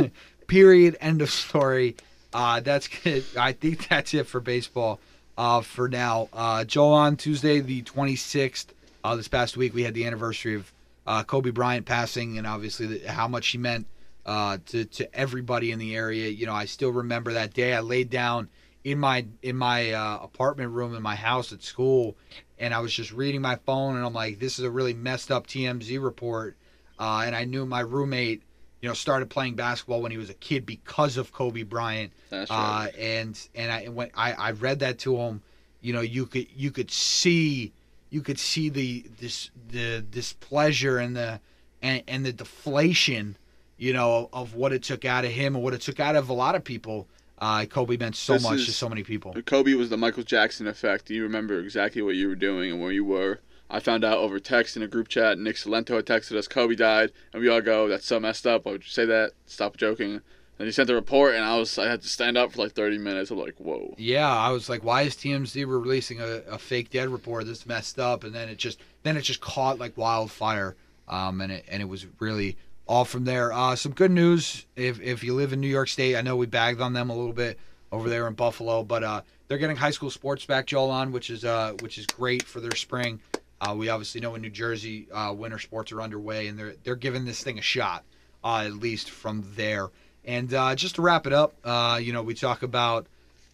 [0.47, 0.97] Period.
[1.01, 1.97] End of story.
[2.35, 3.25] Uh, that's good.
[3.39, 5.01] I think that's it for baseball
[5.39, 6.29] uh, for now.
[6.35, 8.67] Uh, Joe, on Tuesday, the 26th,
[9.05, 10.71] uh, this past week, we had the anniversary of
[11.09, 13.87] uh, Kobe Bryant passing, and obviously the, how much he meant
[14.27, 16.29] uh, to to everybody in the area.
[16.29, 17.73] You know, I still remember that day.
[17.75, 18.49] I laid down
[18.85, 22.15] in my in my uh, apartment room in my house at school,
[22.59, 25.31] and I was just reading my phone, and I'm like, this is a really messed
[25.33, 26.57] up TMZ report.
[26.99, 28.43] Uh, and I knew my roommate,
[28.83, 32.13] you know, started playing basketball when he was a kid because of Kobe Bryant.
[32.29, 32.95] That's Uh, right.
[32.99, 35.41] and and I when I, I read that to him,
[35.81, 37.73] you know, you could you could see
[38.11, 41.41] you could see the this the displeasure and the
[41.83, 43.37] and, and the deflation,
[43.77, 46.29] you know, of what it took out of him and what it took out of
[46.29, 47.07] a lot of people.
[47.41, 49.33] Uh, Kobe meant so This much is- to so many people.
[49.47, 51.09] Kobe was the Michael Jackson effect.
[51.09, 53.39] You remember exactly what you were doing and where you were.
[53.71, 55.39] I found out over text in a group chat.
[55.39, 58.65] Nick Salento had texted us, Kobe died, and we all go, "That's so messed up."
[58.65, 59.33] Why would you say that?
[59.47, 60.23] Stop joking.
[60.59, 62.73] And he sent the report, and I was, I had to stand up for like
[62.73, 63.31] 30 minutes.
[63.31, 67.11] I'm like, "Whoa." Yeah, I was like, why is TMZ releasing a, a fake dead
[67.11, 67.47] report?
[67.47, 70.75] This messed up, and then it just then it just caught like wildfire,
[71.07, 72.57] um, and it and it was really
[72.89, 73.53] all from there.
[73.53, 76.47] Uh, some good news if if you live in New York State, I know we
[76.47, 77.59] bagged on them a little bit
[77.93, 81.31] over there in Buffalo, but uh, they're getting high school sports back, Joel, on which
[81.31, 83.21] is uh which is great for their spring.
[83.61, 86.97] Uh, we obviously know in New Jersey, uh, winter sports are underway, and they're they're
[86.97, 88.05] giving this thing a shot,
[88.43, 89.89] uh, at least from there.
[90.25, 93.07] And uh, just to wrap it up, uh, you know, we talk about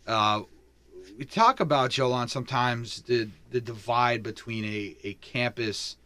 [0.06, 0.42] uh,
[1.18, 5.96] we talk about Jolan sometimes the the divide between a, a campus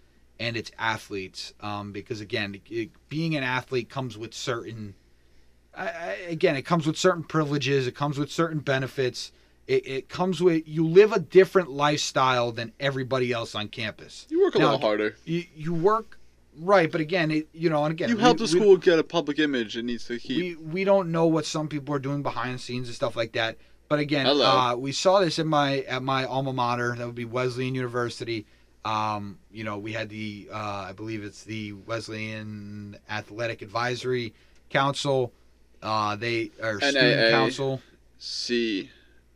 [0.40, 4.94] and its athletes um, because again it, being an athlete comes with certain
[6.28, 9.32] again it comes with certain privileges it comes with certain benefits
[9.66, 14.42] it, it comes with you live a different lifestyle than everybody else on campus You
[14.42, 15.16] work a Now, lot harder.
[15.24, 16.18] you, you work
[16.61, 18.98] right but again it you know and again You we- help the we- school get
[18.98, 20.59] a public image it needs to keep.
[20.59, 23.32] we we don't know what some people are doing behind the scenes and stuff like
[23.32, 23.56] that.
[23.88, 26.94] But again, uh, we saw this in my at my alma mater.
[26.98, 28.44] That would be Wesleyan University.
[28.84, 30.56] Um, you know, we had the uh,
[30.88, 34.34] I believe it's the Wesleyan Athletic Advisory
[34.68, 35.32] Council.
[35.82, 37.80] Uh, they or student council.
[38.18, 38.90] C.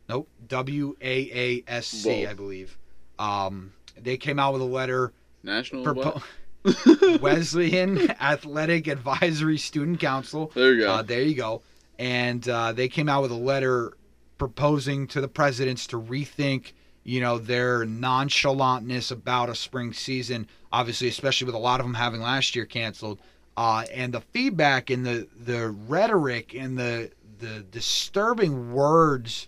[0.07, 2.27] Nope, W A A S C.
[2.27, 2.77] I believe.
[3.17, 5.13] Um, they came out with a letter.
[5.41, 5.83] national.
[5.83, 6.21] Propo-?
[7.21, 10.51] Wesleyan Athletic Advisory Student Council.
[10.55, 10.91] there you go.
[10.91, 11.61] Uh, there you go.
[11.99, 13.93] And uh, they came out with a letter
[14.37, 20.47] proposing to the presidents to rethink, you know, their nonchalantness about a spring season.
[20.71, 23.19] Obviously, especially with a lot of them having last year canceled.
[23.55, 29.47] Uh, and the feedback and the the rhetoric and the the disturbing words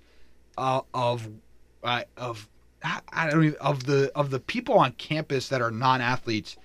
[0.58, 1.28] uh, of
[1.84, 2.48] uh, of
[2.84, 6.58] I I don't even, of the of the people on campus that are non-athletes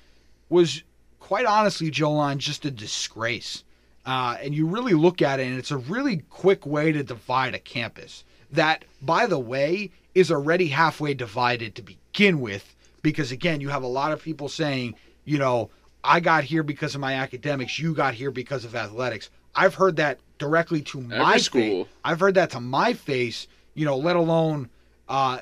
[0.51, 0.83] was
[1.19, 3.65] quite honestly, Jolan, just a disgrace.
[4.05, 7.55] Uh, and you really look at it, and it's a really quick way to divide
[7.55, 8.25] a campus.
[8.51, 13.83] That, by the way, is already halfway divided to begin with, because again, you have
[13.83, 14.95] a lot of people saying,
[15.25, 15.71] you know,
[16.03, 19.31] I got here because of my academics, you got here because of athletics.
[19.55, 21.45] I've heard that directly to my face.
[21.45, 21.89] school.
[22.05, 24.71] I've heard that to my face, you know, let alone.
[25.09, 25.41] Uh,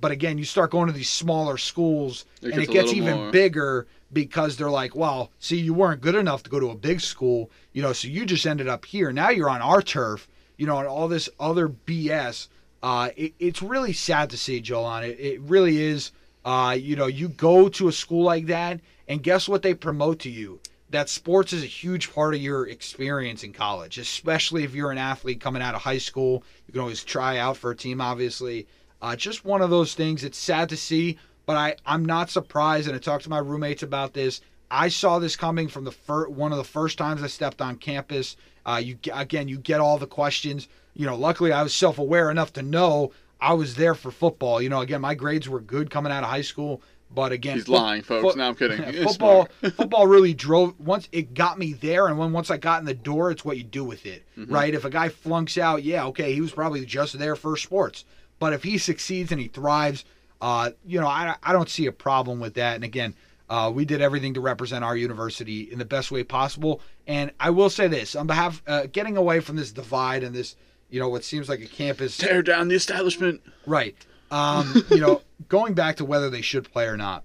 [0.00, 3.30] but again, you start going to these smaller schools, It and it gets even more-
[3.30, 7.00] bigger because they're like, well, see, you weren't good enough to go to a big
[7.00, 9.12] school, you know, so you just ended up here.
[9.12, 10.26] Now you're on our turf,
[10.56, 12.48] you know, and all this other BS.
[12.82, 15.04] uh, it, it's really sad to see, Jolan.
[15.08, 16.12] It, it really is.
[16.44, 20.18] Uh, you know, you go to a school like that, and guess what they promote
[20.20, 20.58] to you?
[20.88, 24.98] That sports is a huge part of your experience in college, especially if you're an
[24.98, 26.42] athlete coming out of high school.
[26.66, 28.66] You can always try out for a team, obviously.
[29.02, 30.24] Uh, just one of those things.
[30.24, 32.86] It's sad to see, but I, I'm not surprised.
[32.86, 34.40] And I talked to my roommates about this.
[34.70, 37.76] I saw this coming from the fir- one of the first times I stepped on
[37.76, 38.36] campus.
[38.66, 40.68] Uh, you again, you get all the questions.
[40.94, 44.60] You know, luckily I was self-aware enough to know I was there for football.
[44.60, 46.82] You know, again, my grades were good coming out of high school,
[47.12, 48.36] but again, He's lying, folks.
[48.36, 48.82] No, I'm kidding.
[49.04, 50.78] Football, football really drove.
[50.78, 53.56] Once it got me there, and when once I got in the door, it's what
[53.56, 54.52] you do with it, Mm-hmm.
[54.54, 54.74] right?
[54.74, 58.04] If a guy flunks out, yeah, okay, he was probably just there for sports.
[58.40, 60.04] But if he succeeds and he thrives,
[60.40, 62.74] uh, you know, I, I don't see a problem with that.
[62.74, 63.14] And again,
[63.48, 66.80] uh, we did everything to represent our university in the best way possible.
[67.06, 70.56] And I will say this on behalf, uh, getting away from this divide and this,
[70.88, 73.42] you know, what seems like a campus Tear down the establishment.
[73.66, 73.94] Right.
[74.30, 77.24] Um, you know, going back to whether they should play or not,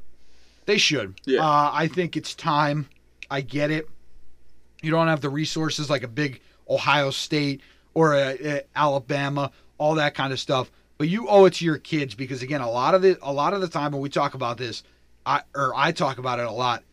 [0.66, 1.20] they should.
[1.26, 1.42] Yeah.
[1.42, 2.90] Uh, I think it's time.
[3.32, 3.88] I get it.
[4.82, 7.62] You don't have the resources like a big Ohio State
[7.94, 10.72] or a, a Alabama, all that kind of stuff.
[10.98, 13.54] But you owe it to your kids because again, a lot of the a lot
[13.54, 14.84] of the time when we talk about this,
[15.26, 16.84] I or I talk about it a lot.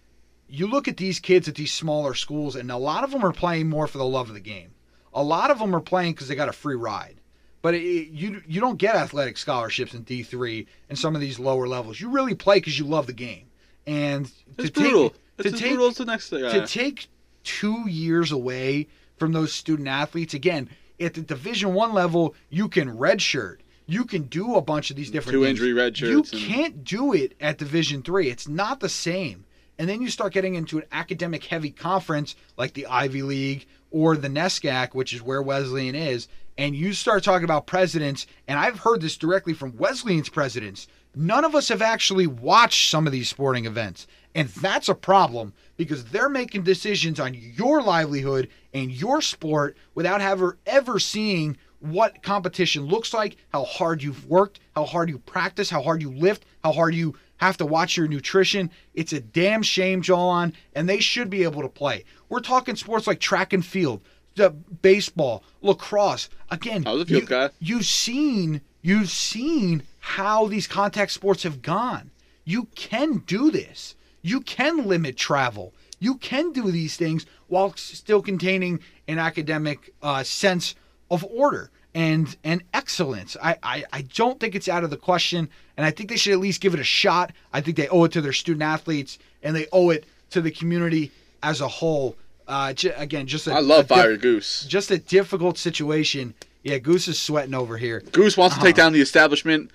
[0.49, 3.33] You look at these kids at these smaller schools, and a lot of them are
[3.33, 4.73] playing more for the love of the game.
[5.15, 7.21] A lot of them are playing because they got a free ride.
[7.63, 11.39] But it, you you don't get athletic scholarships in D three and some of these
[11.39, 12.01] lower levels.
[12.01, 13.47] You really play because you love the game.
[13.87, 15.11] And It's to brutal.
[15.11, 16.41] take it's to take brutal as the next thing.
[16.41, 17.07] to take
[17.45, 20.69] two years away from those student athletes again
[21.01, 23.59] at the Division One level, you can redshirt.
[23.87, 25.51] You can do a bunch of these different Two things.
[25.61, 28.29] injury red You shirts and- can't do it at Division Three.
[28.31, 29.45] It's not the same.
[29.79, 34.17] And then you start getting into an academic heavy conference like the Ivy League or
[34.17, 38.81] the NESCAC, which is where Wesleyan is, and you start talking about presidents, and I've
[38.81, 40.87] heard this directly from Wesleyan's presidents.
[41.15, 44.07] None of us have actually watched some of these sporting events.
[44.35, 50.21] And that's a problem because they're making decisions on your livelihood and your sport without
[50.23, 55.69] ever ever seeing what competition looks like, how hard you've worked, how hard you practice,
[55.69, 58.71] how hard you lift, how hard you have to watch your nutrition.
[58.95, 62.05] It's a damn shame, Jolan, and they should be able to play.
[62.29, 64.01] We're talking sports like track and field,
[64.37, 66.29] the baseball, lacrosse.
[66.51, 67.51] Again, I was a you, guy.
[67.59, 72.11] you've seen you've seen how these contact sports have gone.
[72.45, 73.97] You can do this.
[74.23, 75.75] You can limit travel.
[75.99, 80.75] You can do these things while still containing an academic uh, sense
[81.13, 83.37] of order and and excellence.
[83.41, 86.33] I, I I don't think it's out of the question, and I think they should
[86.33, 87.33] at least give it a shot.
[87.53, 90.51] I think they owe it to their student athletes, and they owe it to the
[90.51, 92.17] community as a whole.
[92.49, 94.65] Uh, j- again, just a, I love a Fiery Goose.
[94.67, 96.35] just a difficult situation.
[96.65, 98.01] Yeah, Goose is sweating over here.
[98.13, 98.87] Goose wants to take Uh-huh.
[98.87, 99.71] down the establishment.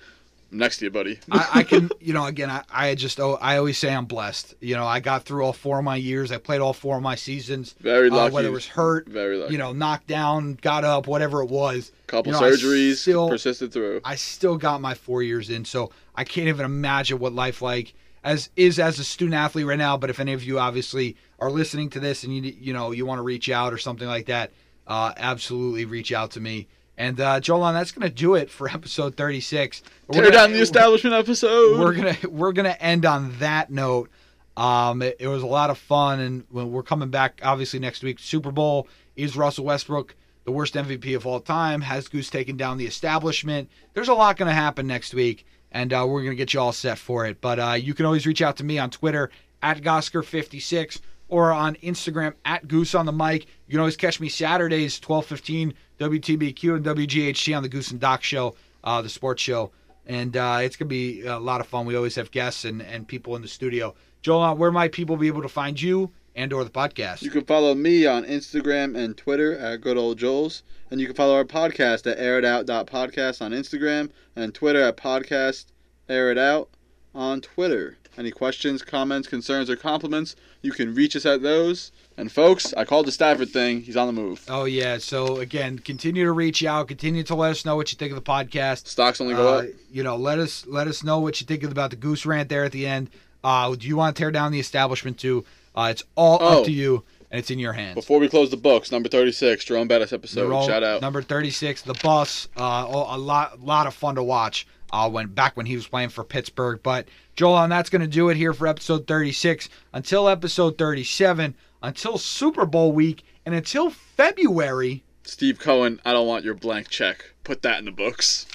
[0.50, 1.18] I'm next to you, buddy.
[1.30, 4.54] I, I can, you know, again, I, I just, oh, I always say I'm blessed.
[4.60, 6.32] You know, I got through all four of my years.
[6.32, 7.74] I played all four of my seasons.
[7.80, 8.34] Very uh, lucky.
[8.34, 9.52] whether it was hurt, Very lucky.
[9.52, 11.92] you know, knocked down, got up, whatever it was.
[12.06, 14.00] couple you know, surgeries, still- persisted through.
[14.04, 17.94] I still got my four years in, so I can't even imagine what life like
[18.24, 19.96] as is as a student athlete right now.
[19.96, 23.06] But if any of you obviously are listening to this and you you know you
[23.06, 24.52] want to reach out or something like that,
[24.86, 26.68] uh, absolutely reach out to me.
[26.98, 29.82] And uh, Jolan, that's gonna do it for episode 36.
[30.08, 31.78] We're Tear gonna- down the establishment episode.
[31.80, 34.10] we're gonna we're gonna end on that note.
[34.56, 38.18] Um, it, it was a lot of fun, and we're coming back, obviously next week,
[38.18, 41.82] Super Bowl is Russell Westbrook the worst MVP of all time?
[41.82, 43.70] Has Goose taken down the establishment?
[43.94, 46.98] There's a lot gonna happen next week, and uh, we're gonna get you all set
[46.98, 47.40] for it.
[47.40, 49.30] But uh, you can always reach out to me on Twitter
[49.62, 53.46] at Gosker56 or on Instagram at Goose on the mic.
[53.66, 58.22] You can always catch me Saturdays, 12:15 WTBQ and WGHT on the Goose and Doc
[58.22, 58.54] show,
[58.84, 59.72] uh, the sports show
[60.08, 61.84] and uh, it's gonna be a lot of fun.
[61.84, 63.94] We always have guests and, and people in the studio.
[64.22, 67.22] Joel, uh, where might people be able to find you and or the podcast?
[67.22, 70.62] You can follow me on Instagram and Twitter at Good Old Joel's.
[70.90, 75.66] And you can follow our podcast at airitOut.podcast on Instagram and Twitter at podcast
[76.08, 76.70] air it out
[77.14, 77.98] on Twitter.
[78.18, 81.92] Any questions, comments, concerns, or compliments, you can reach us at those.
[82.16, 83.82] And folks, I called the Stafford thing.
[83.82, 84.44] He's on the move.
[84.48, 84.98] Oh yeah.
[84.98, 86.88] So again, continue to reach out.
[86.88, 88.88] Continue to let us know what you think of the podcast.
[88.88, 89.64] Stocks only go Uh, up.
[89.92, 92.64] you know, let us let us know what you think about the goose rant there
[92.64, 93.08] at the end.
[93.44, 95.44] Uh, do you want to tear down the establishment too?
[95.76, 96.58] Uh, it's all Oh.
[96.58, 97.94] up to you, and it's in your hands.
[97.94, 100.50] Before we close the books, number 36, Jerome Bettis episode.
[100.50, 101.00] They're Shout out.
[101.02, 102.48] Number 36, the bus.
[102.56, 104.66] Uh, a lot, lot of fun to watch.
[104.92, 106.80] Uh, when back when he was playing for Pittsburgh.
[106.82, 109.68] But Joel, and that's going to do it here for episode 36.
[109.92, 115.04] Until episode 37, until Super Bowl week, and until February.
[115.24, 117.32] Steve Cohen, I don't want your blank check.
[117.44, 118.46] Put that in the books.